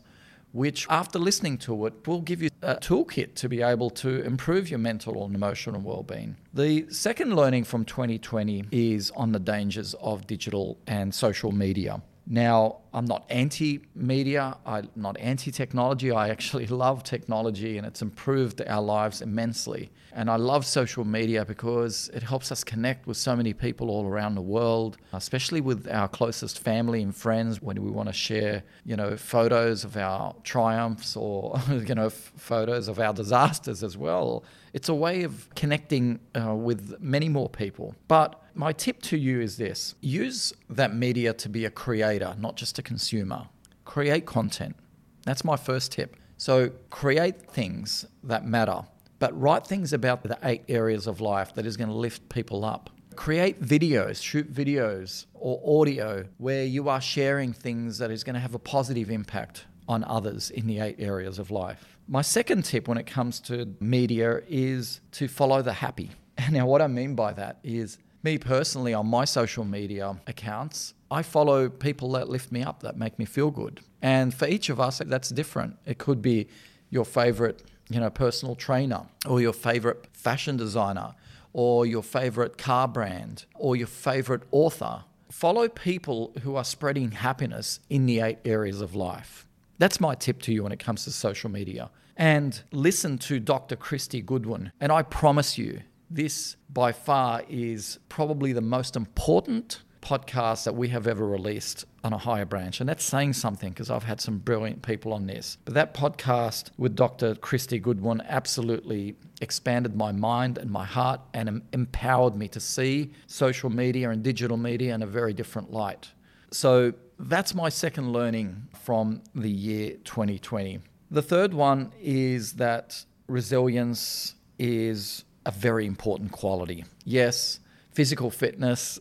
which, 0.56 0.88
after 0.90 1.20
listening 1.20 1.58
to 1.58 1.86
it, 1.86 2.08
will 2.08 2.22
give 2.22 2.42
you 2.42 2.50
a 2.62 2.76
toolkit 2.76 3.36
to 3.36 3.50
be 3.50 3.62
able 3.62 3.90
to 3.90 4.22
improve 4.24 4.70
your 4.70 4.80
mental 4.80 5.26
and 5.26 5.36
emotional 5.36 5.82
well-being. 5.82 6.38
The 6.54 6.86
second 6.90 7.36
learning 7.36 7.66
from 7.66 7.84
2020 7.84 8.68
is 8.72 9.12
on 9.18 9.34
the 9.34 9.40
dangers 9.40 9.94
of 9.96 10.26
digital 10.28 10.78
and 10.88 11.14
social 11.14 11.52
media. 11.52 12.02
Now, 12.28 12.78
I'm 12.92 13.06
not 13.06 13.26
anti 13.30 13.82
media, 13.94 14.58
I'm 14.66 14.90
not 14.96 15.18
anti 15.20 15.52
technology. 15.52 16.12
I 16.12 16.30
actually 16.30 16.66
love 16.86 17.04
technology 17.04 17.78
and 17.78 17.86
it's 17.86 18.02
improved 18.02 18.62
our 18.66 18.82
lives 18.82 19.22
immensely. 19.22 19.92
And 20.12 20.30
I 20.30 20.38
love 20.38 20.66
social 20.66 21.04
media 21.04 21.44
because 21.46 22.10
it 22.14 22.24
helps 22.24 22.52
us 22.52 22.64
connect 22.64 23.06
with 23.06 23.18
so 23.18 23.36
many 23.36 23.54
people 23.54 23.90
all 23.90 24.08
around 24.08 24.36
the 24.36 24.42
world, 24.42 24.98
especially 25.14 25.60
with 25.62 25.88
our 25.90 26.08
closest 26.08 26.60
family 26.60 27.04
and 27.04 27.14
friends 27.14 27.62
when 27.62 27.84
we 27.84 27.92
want 27.92 28.08
to 28.08 28.14
share, 28.14 28.64
you 28.86 28.96
know, 28.96 29.18
photos 29.18 29.84
of 29.84 29.98
our 29.98 30.34
triumphs 30.44 31.18
or, 31.18 31.62
you 31.70 31.94
know, 31.94 32.08
f- 32.08 32.32
photos 32.38 32.88
of 32.88 32.98
our 32.98 33.14
disasters 33.14 33.84
as 33.84 33.98
well. 33.98 34.46
It's 34.76 34.90
a 34.90 34.94
way 34.94 35.24
of 35.24 35.48
connecting 35.56 36.20
uh, 36.36 36.54
with 36.54 36.98
many 37.00 37.30
more 37.30 37.48
people. 37.48 37.96
But 38.10 38.42
my 38.56 38.74
tip 38.74 39.02
to 39.04 39.18
you 39.18 39.40
is 39.40 39.56
this 39.56 39.96
use 40.02 40.52
that 40.70 40.94
media 40.94 41.32
to 41.32 41.48
be 41.48 41.64
a 41.64 41.70
creator, 41.70 42.36
not 42.38 42.58
just 42.58 42.78
a 42.78 42.82
consumer. 42.82 43.48
Create 43.86 44.26
content. 44.26 44.76
That's 45.24 45.46
my 45.46 45.56
first 45.56 45.94
tip. 45.94 46.18
So 46.36 46.72
create 46.90 47.42
things 47.42 48.06
that 48.22 48.46
matter, 48.46 48.82
but 49.18 49.32
write 49.40 49.66
things 49.66 49.94
about 49.94 50.24
the 50.24 50.38
eight 50.44 50.64
areas 50.68 51.08
of 51.08 51.22
life 51.22 51.54
that 51.54 51.66
is 51.66 51.78
going 51.78 51.90
to 51.90 51.96
lift 51.96 52.28
people 52.28 52.66
up. 52.66 52.90
Create 53.16 53.62
videos, 53.62 54.22
shoot 54.22 54.54
videos 54.54 55.26
or 55.36 55.82
audio 55.82 56.26
where 56.38 56.66
you 56.66 56.90
are 56.90 57.00
sharing 57.00 57.54
things 57.54 57.98
that 58.00 58.12
is 58.12 58.26
going 58.26 58.34
to 58.34 58.42
have 58.42 58.56
a 58.56 58.60
positive 58.60 59.10
impact 59.10 59.68
on 59.88 60.04
others 60.04 60.50
in 60.50 60.68
the 60.68 60.82
eight 60.82 60.98
areas 61.00 61.40
of 61.40 61.50
life. 61.50 61.95
My 62.08 62.22
second 62.22 62.66
tip 62.66 62.88
when 62.88 63.00
it 63.00 63.08
comes 63.08 63.40
to 63.42 63.74
media 63.80 64.42
is 64.48 65.02
to 65.14 65.28
follow 65.28 65.62
the 65.62 65.74
happy. 65.74 66.12
Now, 66.52 66.68
what 66.68 66.82
I 66.82 66.88
mean 66.88 67.16
by 67.16 67.34
that 67.34 67.60
is 67.64 67.98
me 68.22 68.38
personally, 68.38 68.94
on 68.94 69.08
my 69.08 69.26
social 69.26 69.64
media 69.64 70.16
accounts, 70.28 70.94
I 71.10 71.24
follow 71.24 71.70
people 71.70 72.12
that 72.12 72.30
lift 72.30 72.52
me 72.52 72.62
up, 72.62 72.84
that 72.84 72.98
make 72.98 73.18
me 73.18 73.26
feel 73.26 73.50
good. 73.50 73.80
And 74.02 74.34
for 74.34 74.48
each 74.48 74.70
of 74.70 74.80
us, 74.80 75.02
that's 75.06 75.30
different. 75.30 75.78
It 75.86 75.98
could 75.98 76.22
be 76.22 76.48
your 76.90 77.06
favorite, 77.06 77.64
you 77.90 78.00
know, 78.00 78.10
personal 78.10 78.56
trainer, 78.56 79.06
or 79.26 79.42
your 79.42 79.54
favorite 79.54 80.08
fashion 80.14 80.58
designer, 80.58 81.16
or 81.54 81.86
your 81.86 82.04
favorite 82.04 82.58
car 82.58 82.88
brand, 82.88 83.46
or 83.56 83.76
your 83.76 83.88
favorite 83.88 84.44
author. 84.52 85.06
Follow 85.32 85.68
people 85.70 86.34
who 86.44 86.56
are 86.56 86.64
spreading 86.64 87.12
happiness 87.12 87.80
in 87.90 88.06
the 88.06 88.20
eight 88.20 88.40
areas 88.46 88.82
of 88.82 88.94
life. 88.94 89.48
That's 89.78 90.00
my 90.00 90.16
tip 90.16 90.42
to 90.44 90.54
you 90.54 90.64
when 90.64 90.72
it 90.72 90.80
comes 90.80 91.04
to 91.04 91.12
social 91.12 91.50
media. 91.50 91.90
And 92.18 92.62
listen 92.72 93.18
to 93.20 93.40
Dr. 93.40 93.76
Kristy 93.76 94.26
Goodwin. 94.26 94.72
And 94.80 94.92
I 94.92 95.04
promise 95.04 95.58
you, 95.58 95.82
this, 96.10 96.56
by 96.70 96.92
far, 96.92 97.44
is 97.50 98.00
probably 98.08 98.54
the 98.54 98.62
most 98.62 98.96
important 98.96 99.82
podcast 100.06 100.66
that 100.66 100.76
we 100.76 100.88
have 100.90 101.08
ever 101.08 101.28
released 101.28 101.84
on 102.04 102.14
a 102.14 102.18
higher 102.18 102.46
branch. 102.46 102.80
And 102.80 102.88
that's 102.88 103.04
saying 103.04 103.34
something 103.34 103.70
because 103.70 103.90
I've 103.90 104.04
had 104.04 104.22
some 104.22 104.38
brilliant 104.38 104.84
people 104.84 105.12
on 105.12 105.26
this. 105.26 105.58
But 105.66 105.74
that 105.74 105.94
podcast 105.96 106.70
with 106.78 106.96
Dr. 106.96 107.34
Kristy 107.36 107.82
Goodwin 107.82 108.22
absolutely 108.30 109.16
expanded 109.42 109.96
my 109.96 110.12
mind 110.12 110.60
and 110.60 110.70
my 110.70 110.86
heart 110.86 111.20
and 111.34 111.64
empowered 111.74 112.36
me 112.36 112.48
to 112.50 112.60
see 112.60 113.12
social 113.26 113.70
media 113.70 114.12
and 114.12 114.24
digital 114.24 114.58
media 114.58 114.94
in 114.94 115.02
a 115.02 115.08
very 115.08 115.34
different 115.34 115.72
light. 115.72 116.12
So 116.52 116.94
that's 117.20 117.54
my 117.56 117.70
second 117.70 118.12
learning 118.12 118.68
from 118.84 119.22
the 119.34 119.50
year 119.50 119.98
2020. 120.04 120.80
The 121.12 121.22
third 121.22 121.54
one 121.54 121.94
is 122.02 122.54
that 122.54 123.06
resilience 123.28 124.36
is 124.60 125.24
a 125.46 125.52
very 125.52 125.86
important 125.86 126.32
quality. 126.32 126.86
Yes, 127.04 127.60
physical 127.92 128.32
fitness 128.32 129.00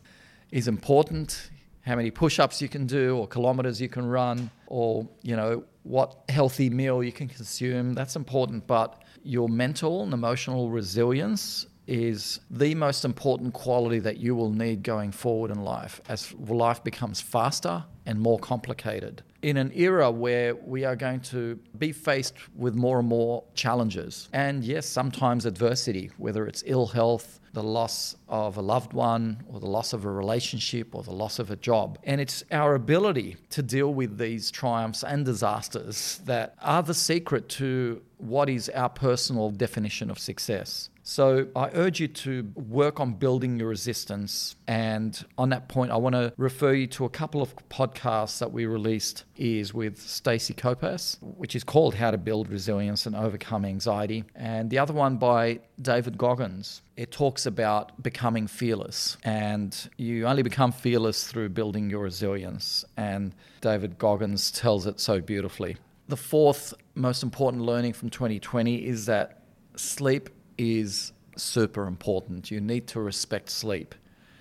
is 0.50 0.68
important. 0.68 1.50
How 1.82 1.96
many 1.96 2.10
push-ups 2.10 2.62
you 2.62 2.68
can 2.68 2.86
do, 2.86 3.16
or 3.16 3.26
kilometers 3.26 3.80
you 3.80 3.88
can 3.88 4.06
run, 4.06 4.50
or 4.66 5.06
you 5.22 5.36
know 5.36 5.64
what 5.82 6.24
healthy 6.28 6.70
meal 6.70 7.02
you 7.02 7.12
can 7.12 7.28
consume. 7.28 7.92
That's 7.92 8.16
important, 8.16 8.66
but 8.66 9.02
your 9.22 9.48
mental 9.48 10.02
and 10.02 10.12
emotional 10.12 10.70
resilience 10.70 11.66
is 11.86 12.40
the 12.50 12.74
most 12.74 13.04
important 13.04 13.52
quality 13.52 13.98
that 13.98 14.16
you 14.18 14.34
will 14.34 14.50
need 14.50 14.82
going 14.82 15.12
forward 15.12 15.50
in 15.50 15.62
life 15.62 16.00
as 16.08 16.32
life 16.34 16.82
becomes 16.82 17.20
faster 17.20 17.84
and 18.06 18.20
more 18.20 18.38
complicated. 18.38 19.22
in 19.44 19.58
an 19.58 19.70
era 19.74 20.10
where 20.10 20.54
we 20.54 20.86
are 20.86 20.96
going 20.96 21.20
to 21.20 21.58
be 21.78 21.92
faced 21.92 22.32
with 22.56 22.74
more 22.74 22.98
and 23.00 23.06
more 23.06 23.44
challenges. 23.54 24.30
And 24.32 24.64
yes, 24.64 24.86
sometimes 24.86 25.44
adversity, 25.44 26.10
whether 26.16 26.46
it's 26.46 26.64
ill 26.66 26.86
health, 26.86 27.40
the 27.52 27.62
loss 27.62 28.16
of 28.26 28.56
a 28.56 28.62
loved 28.62 28.94
one, 28.94 29.44
or 29.46 29.60
the 29.60 29.66
loss 29.66 29.92
of 29.92 30.06
a 30.06 30.10
relationship, 30.10 30.94
or 30.94 31.02
the 31.02 31.12
loss 31.12 31.38
of 31.38 31.50
a 31.50 31.56
job. 31.56 31.98
And 32.04 32.22
it's 32.22 32.42
our 32.50 32.74
ability 32.74 33.36
to 33.50 33.62
deal 33.62 33.92
with 33.92 34.16
these 34.16 34.50
triumphs 34.50 35.04
and 35.04 35.26
disasters 35.26 36.22
that 36.24 36.54
are 36.62 36.82
the 36.82 36.94
secret 36.94 37.50
to 37.50 38.00
what 38.16 38.48
is 38.48 38.70
our 38.70 38.88
personal 38.88 39.50
definition 39.50 40.10
of 40.10 40.18
success. 40.18 40.88
So 41.06 41.48
I 41.54 41.68
urge 41.74 42.00
you 42.00 42.08
to 42.08 42.50
work 42.54 42.98
on 42.98 43.12
building 43.12 43.58
your 43.58 43.68
resistance. 43.68 44.56
And 44.66 45.22
on 45.36 45.50
that 45.50 45.68
point, 45.68 45.92
I 45.92 45.96
want 45.96 46.14
to 46.14 46.32
refer 46.38 46.72
you 46.72 46.86
to 46.88 47.04
a 47.04 47.10
couple 47.10 47.42
of 47.42 47.54
podcasts 47.68 48.38
that 48.38 48.50
we 48.50 48.64
released 48.64 49.24
is 49.36 49.74
with 49.74 50.00
Stacey 50.00 50.54
Copas, 50.54 51.18
which 51.20 51.54
is 51.54 51.62
called 51.62 51.94
How 51.94 52.10
to 52.10 52.16
Build 52.16 52.48
Resilience 52.48 53.04
and 53.04 53.14
Overcome 53.14 53.66
Anxiety. 53.66 54.24
And 54.34 54.70
the 54.70 54.78
other 54.78 54.94
one 54.94 55.18
by 55.18 55.60
David 55.80 56.16
Goggins. 56.16 56.80
It 56.96 57.10
talks 57.10 57.44
about 57.44 58.02
becoming 58.02 58.46
fearless. 58.46 59.18
And 59.24 59.76
you 59.98 60.26
only 60.26 60.42
become 60.42 60.72
fearless 60.72 61.26
through 61.26 61.50
building 61.50 61.90
your 61.90 62.00
resilience. 62.00 62.82
And 62.96 63.34
David 63.60 63.98
Goggins 63.98 64.50
tells 64.50 64.86
it 64.86 64.98
so 65.00 65.20
beautifully. 65.20 65.76
The 66.08 66.16
fourth 66.16 66.72
most 66.94 67.22
important 67.22 67.62
learning 67.62 67.92
from 67.92 68.08
2020 68.08 68.86
is 68.86 69.04
that 69.04 69.42
sleep 69.76 70.30
is 70.58 71.12
super 71.36 71.86
important. 71.86 72.50
You 72.50 72.60
need 72.60 72.86
to 72.88 73.00
respect 73.00 73.50
sleep. 73.50 73.94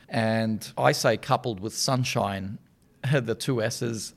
And 0.10 0.72
I 0.78 0.92
say, 0.92 1.18
coupled 1.18 1.60
with 1.60 1.76
sunshine, 1.76 2.60
the 3.12 3.36
two 3.36 3.62
S's, 3.62 4.14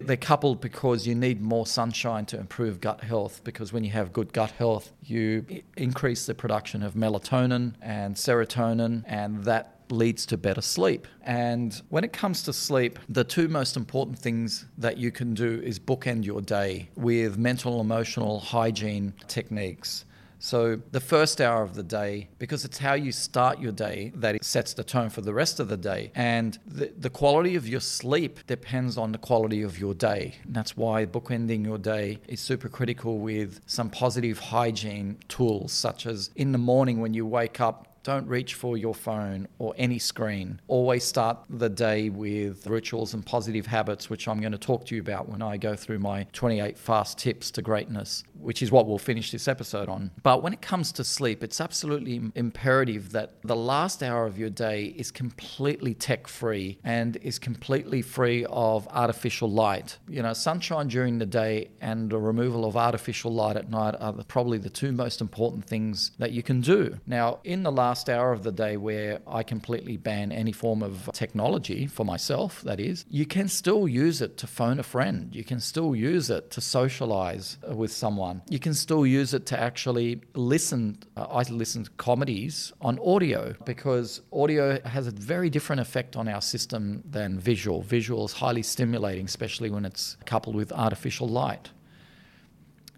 they're 0.00 0.16
coupled 0.16 0.60
because 0.60 1.06
you 1.06 1.14
need 1.14 1.40
more 1.40 1.66
sunshine 1.66 2.26
to 2.26 2.38
improve 2.38 2.80
gut 2.80 3.00
health. 3.02 3.40
Because 3.44 3.72
when 3.72 3.84
you 3.84 3.90
have 3.90 4.12
good 4.12 4.32
gut 4.32 4.50
health, 4.52 4.92
you 5.02 5.44
increase 5.76 6.26
the 6.26 6.34
production 6.34 6.82
of 6.82 6.94
melatonin 6.94 7.74
and 7.80 8.14
serotonin, 8.14 9.04
and 9.06 9.44
that 9.44 9.76
leads 9.90 10.26
to 10.26 10.36
better 10.36 10.60
sleep. 10.60 11.06
And 11.22 11.80
when 11.88 12.04
it 12.04 12.12
comes 12.12 12.42
to 12.44 12.52
sleep, 12.52 12.98
the 13.08 13.24
two 13.24 13.48
most 13.48 13.76
important 13.76 14.18
things 14.18 14.66
that 14.78 14.98
you 14.98 15.10
can 15.12 15.34
do 15.34 15.60
is 15.62 15.78
bookend 15.78 16.24
your 16.24 16.40
day 16.40 16.90
with 16.96 17.38
mental 17.38 17.80
emotional 17.80 18.40
hygiene 18.40 19.14
techniques. 19.28 20.04
So, 20.38 20.80
the 20.92 21.00
first 21.00 21.40
hour 21.40 21.62
of 21.62 21.74
the 21.74 21.82
day, 21.82 22.28
because 22.38 22.64
it's 22.64 22.78
how 22.78 22.94
you 22.94 23.12
start 23.12 23.58
your 23.58 23.72
day 23.72 24.12
that 24.16 24.34
it 24.34 24.44
sets 24.44 24.74
the 24.74 24.84
tone 24.84 25.10
for 25.10 25.22
the 25.22 25.32
rest 25.32 25.60
of 25.60 25.68
the 25.68 25.76
day. 25.76 26.12
And 26.14 26.58
the, 26.66 26.92
the 26.98 27.10
quality 27.10 27.56
of 27.56 27.66
your 27.66 27.80
sleep 27.80 28.46
depends 28.46 28.96
on 28.98 29.12
the 29.12 29.18
quality 29.18 29.62
of 29.62 29.78
your 29.78 29.94
day. 29.94 30.34
And 30.44 30.54
that's 30.54 30.76
why 30.76 31.06
bookending 31.06 31.64
your 31.64 31.78
day 31.78 32.18
is 32.28 32.40
super 32.40 32.68
critical 32.68 33.18
with 33.18 33.60
some 33.66 33.90
positive 33.90 34.38
hygiene 34.38 35.18
tools, 35.28 35.72
such 35.72 36.06
as 36.06 36.30
in 36.36 36.52
the 36.52 36.58
morning 36.58 37.00
when 37.00 37.14
you 37.14 37.26
wake 37.26 37.60
up, 37.60 37.95
don't 38.06 38.28
reach 38.28 38.54
for 38.54 38.76
your 38.76 38.94
phone 38.94 39.48
or 39.58 39.74
any 39.76 39.98
screen. 39.98 40.60
Always 40.68 41.02
start 41.02 41.38
the 41.50 41.68
day 41.68 42.08
with 42.08 42.64
rituals 42.68 43.14
and 43.14 43.26
positive 43.26 43.66
habits, 43.66 44.08
which 44.08 44.28
I'm 44.28 44.38
going 44.40 44.52
to 44.52 44.58
talk 44.58 44.86
to 44.86 44.94
you 44.94 45.00
about 45.00 45.28
when 45.28 45.42
I 45.42 45.56
go 45.56 45.74
through 45.74 45.98
my 45.98 46.22
28 46.32 46.78
fast 46.78 47.18
tips 47.18 47.50
to 47.50 47.62
greatness, 47.62 48.22
which 48.38 48.62
is 48.62 48.70
what 48.70 48.86
we'll 48.86 48.98
finish 48.98 49.32
this 49.32 49.48
episode 49.48 49.88
on. 49.88 50.12
But 50.22 50.40
when 50.44 50.52
it 50.52 50.62
comes 50.62 50.92
to 50.92 51.02
sleep, 51.02 51.42
it's 51.42 51.60
absolutely 51.60 52.30
imperative 52.36 53.10
that 53.10 53.42
the 53.42 53.56
last 53.56 54.04
hour 54.04 54.24
of 54.24 54.38
your 54.38 54.50
day 54.50 54.94
is 54.96 55.10
completely 55.10 55.92
tech 55.92 56.28
free 56.28 56.78
and 56.84 57.16
is 57.22 57.40
completely 57.40 58.02
free 58.02 58.46
of 58.48 58.86
artificial 58.92 59.50
light. 59.50 59.98
You 60.08 60.22
know, 60.22 60.32
sunshine 60.32 60.86
during 60.86 61.18
the 61.18 61.26
day 61.26 61.70
and 61.80 62.08
the 62.08 62.18
removal 62.18 62.66
of 62.66 62.76
artificial 62.76 63.32
light 63.32 63.56
at 63.56 63.68
night 63.68 63.96
are 63.98 64.12
probably 64.28 64.58
the 64.58 64.70
two 64.70 64.92
most 64.92 65.20
important 65.20 65.64
things 65.64 66.12
that 66.18 66.30
you 66.30 66.44
can 66.44 66.60
do. 66.60 67.00
Now, 67.04 67.40
in 67.42 67.64
the 67.64 67.72
last 67.72 67.95
last 67.96 68.10
hour 68.10 68.30
of 68.30 68.42
the 68.42 68.52
day 68.52 68.76
where 68.76 69.20
I 69.26 69.42
completely 69.42 69.96
ban 69.96 70.30
any 70.30 70.52
form 70.52 70.82
of 70.82 71.08
technology 71.14 71.86
for 71.86 72.04
myself, 72.04 72.60
that 72.60 72.78
is, 72.78 73.06
you 73.08 73.24
can 73.24 73.48
still 73.48 73.88
use 73.88 74.20
it 74.20 74.36
to 74.36 74.46
phone 74.46 74.78
a 74.78 74.82
friend. 74.82 75.34
You 75.34 75.44
can 75.44 75.60
still 75.60 75.96
use 75.96 76.28
it 76.28 76.50
to 76.50 76.60
socialize 76.60 77.56
with 77.66 77.90
someone. 77.90 78.42
You 78.50 78.58
can 78.58 78.74
still 78.74 79.06
use 79.06 79.32
it 79.32 79.46
to 79.46 79.58
actually 79.58 80.20
listen. 80.34 80.98
Uh, 81.16 81.22
I 81.22 81.42
listen 81.44 81.84
to 81.84 81.90
comedies 81.92 82.70
on 82.82 82.98
audio 82.98 83.54
because 83.64 84.20
audio 84.30 84.78
has 84.82 85.06
a 85.06 85.10
very 85.10 85.48
different 85.48 85.80
effect 85.80 86.16
on 86.16 86.28
our 86.28 86.42
system 86.42 87.02
than 87.08 87.40
visual. 87.40 87.80
Visual 87.80 88.26
is 88.26 88.34
highly 88.34 88.62
stimulating, 88.62 89.24
especially 89.24 89.70
when 89.70 89.86
it's 89.86 90.18
coupled 90.26 90.54
with 90.54 90.70
artificial 90.70 91.28
light. 91.28 91.70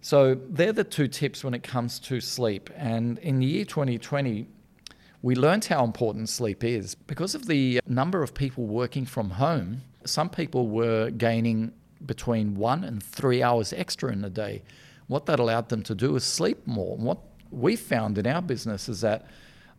So 0.01 0.35
they're 0.49 0.73
the 0.73 0.83
two 0.83 1.07
tips 1.07 1.43
when 1.43 1.53
it 1.53 1.63
comes 1.63 1.99
to 2.01 2.19
sleep. 2.19 2.69
And 2.75 3.17
in 3.19 3.39
the 3.39 3.45
year 3.45 3.65
2020, 3.65 4.47
we 5.21 5.35
learned 5.35 5.65
how 5.65 5.83
important 5.83 6.29
sleep 6.29 6.63
is. 6.63 6.95
Because 6.95 7.35
of 7.35 7.47
the 7.47 7.81
number 7.87 8.23
of 8.23 8.33
people 8.33 8.65
working 8.65 9.05
from 9.05 9.31
home, 9.31 9.81
some 10.05 10.29
people 10.29 10.69
were 10.69 11.09
gaining 11.09 11.73
between 12.05 12.55
one 12.55 12.83
and 12.83 13.03
three 13.03 13.43
hours 13.43 13.73
extra 13.73 14.11
in 14.11 14.23
a 14.23 14.29
day. 14.29 14.63
What 15.07 15.25
that 15.25 15.39
allowed 15.39 15.69
them 15.69 15.83
to 15.83 15.95
do 15.95 16.15
is 16.15 16.23
sleep 16.23 16.65
more. 16.65 16.95
And 16.95 17.05
what 17.05 17.19
we 17.51 17.75
found 17.75 18.17
in 18.17 18.25
our 18.27 18.41
business 18.41 18.87
is 18.87 19.01
that 19.01 19.25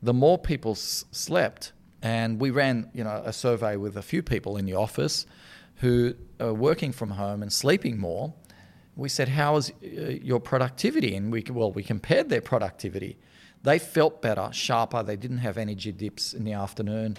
the 0.03 0.13
more 0.13 0.39
people 0.39 0.73
s- 0.73 1.05
slept, 1.11 1.73
and 2.03 2.41
we 2.41 2.51
ran 2.51 2.91
you 2.95 3.05
know 3.05 3.23
a 3.25 3.33
survey 3.33 3.77
with 3.77 3.97
a 3.97 4.03
few 4.03 4.23
people 4.23 4.57
in 4.57 4.65
the 4.65 4.75
office 4.75 5.27
who 5.77 6.15
are 6.39 6.53
working 6.53 6.93
from 6.93 7.11
home 7.11 7.43
and 7.43 7.53
sleeping 7.53 7.99
more. 7.99 8.35
We 8.97 9.09
said, 9.09 9.29
"How 9.29 9.57
is 9.57 9.71
uh, 9.71 9.87
your 10.23 10.41
productivity?" 10.41 11.15
And 11.15 11.31
we 11.33 11.45
well, 11.51 11.73
we 11.73 11.83
compared 11.83 12.29
their 12.29 12.41
productivity 12.41 13.19
they 13.63 13.79
felt 13.79 14.23
better, 14.23 14.49
sharper. 14.53 15.03
They 15.03 15.17
didn't 15.17 15.39
have 15.39 15.59
energy 15.59 15.93
dips 15.93 16.33
in 16.33 16.45
the 16.45 16.53
afternoon. 16.53 17.17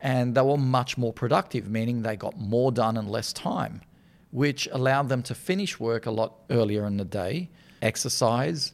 And 0.00 0.34
they 0.34 0.42
were 0.42 0.58
much 0.58 0.98
more 0.98 1.12
productive, 1.12 1.68
meaning 1.68 2.02
they 2.02 2.16
got 2.16 2.38
more 2.38 2.72
done 2.72 2.96
in 2.96 3.06
less 3.06 3.32
time, 3.32 3.82
which 4.30 4.68
allowed 4.72 5.08
them 5.08 5.22
to 5.24 5.34
finish 5.34 5.78
work 5.78 6.06
a 6.06 6.10
lot 6.10 6.34
earlier 6.50 6.86
in 6.86 6.96
the 6.96 7.04
day, 7.04 7.50
exercise, 7.80 8.72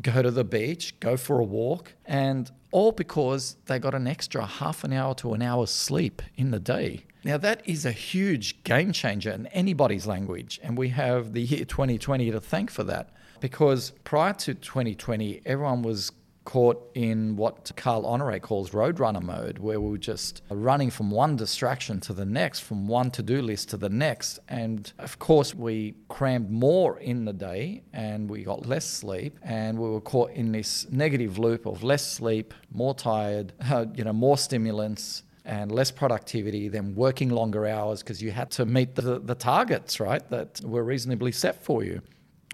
go 0.00 0.22
to 0.22 0.30
the 0.30 0.44
beach, 0.44 0.98
go 1.00 1.16
for 1.16 1.40
a 1.40 1.44
walk, 1.44 1.94
and 2.06 2.50
all 2.70 2.92
because 2.92 3.56
they 3.66 3.78
got 3.78 3.94
an 3.94 4.06
extra 4.06 4.46
half 4.46 4.84
an 4.84 4.92
hour 4.92 5.14
to 5.16 5.34
an 5.34 5.42
hour's 5.42 5.70
sleep 5.70 6.22
in 6.36 6.52
the 6.52 6.60
day. 6.60 7.04
Now, 7.24 7.36
that 7.38 7.68
is 7.68 7.84
a 7.84 7.92
huge 7.92 8.62
game 8.64 8.92
changer 8.92 9.30
in 9.30 9.46
anybody's 9.48 10.06
language, 10.06 10.58
and 10.62 10.78
we 10.78 10.88
have 10.90 11.32
the 11.32 11.42
year 11.42 11.64
2020 11.64 12.30
to 12.30 12.40
thank 12.40 12.70
for 12.70 12.84
that. 12.84 13.10
Because 13.40 13.90
prior 14.04 14.32
to 14.34 14.54
2020, 14.54 15.42
everyone 15.44 15.82
was 15.82 16.12
caught 16.44 16.90
in 16.94 17.36
what 17.36 17.70
Carl 17.76 18.06
Honore 18.06 18.38
calls 18.38 18.70
roadrunner 18.70 19.22
mode, 19.22 19.58
where 19.58 19.80
we 19.80 19.90
were 19.90 19.98
just 19.98 20.42
running 20.50 20.90
from 20.90 21.10
one 21.10 21.36
distraction 21.36 22.00
to 22.00 22.12
the 22.12 22.24
next, 22.24 22.60
from 22.60 22.88
one 22.88 23.10
to 23.12 23.22
do 23.22 23.42
list 23.42 23.70
to 23.70 23.76
the 23.76 23.88
next. 23.88 24.38
And 24.48 24.92
of 24.98 25.18
course, 25.18 25.54
we 25.54 25.94
crammed 26.08 26.50
more 26.50 26.98
in 26.98 27.24
the 27.24 27.32
day 27.32 27.82
and 27.92 28.28
we 28.28 28.42
got 28.42 28.66
less 28.66 28.86
sleep, 28.86 29.38
and 29.42 29.78
we 29.78 29.88
were 29.88 30.00
caught 30.00 30.30
in 30.32 30.52
this 30.52 30.86
negative 30.90 31.38
loop 31.38 31.66
of 31.66 31.82
less 31.82 32.06
sleep, 32.06 32.54
more 32.72 32.94
tired, 32.94 33.52
uh, 33.70 33.86
you 33.94 34.04
know, 34.04 34.12
more 34.12 34.38
stimulants 34.38 35.22
and 35.44 35.72
less 35.72 35.90
productivity, 35.90 36.68
then 36.68 36.94
working 36.94 37.30
longer 37.30 37.66
hours 37.66 38.02
because 38.02 38.22
you 38.22 38.30
had 38.30 38.50
to 38.52 38.66
meet 38.66 38.94
the, 38.94 39.18
the 39.18 39.34
targets, 39.34 39.98
right, 39.98 40.28
that 40.30 40.60
were 40.62 40.84
reasonably 40.84 41.32
set 41.32 41.64
for 41.64 41.82
you, 41.82 42.00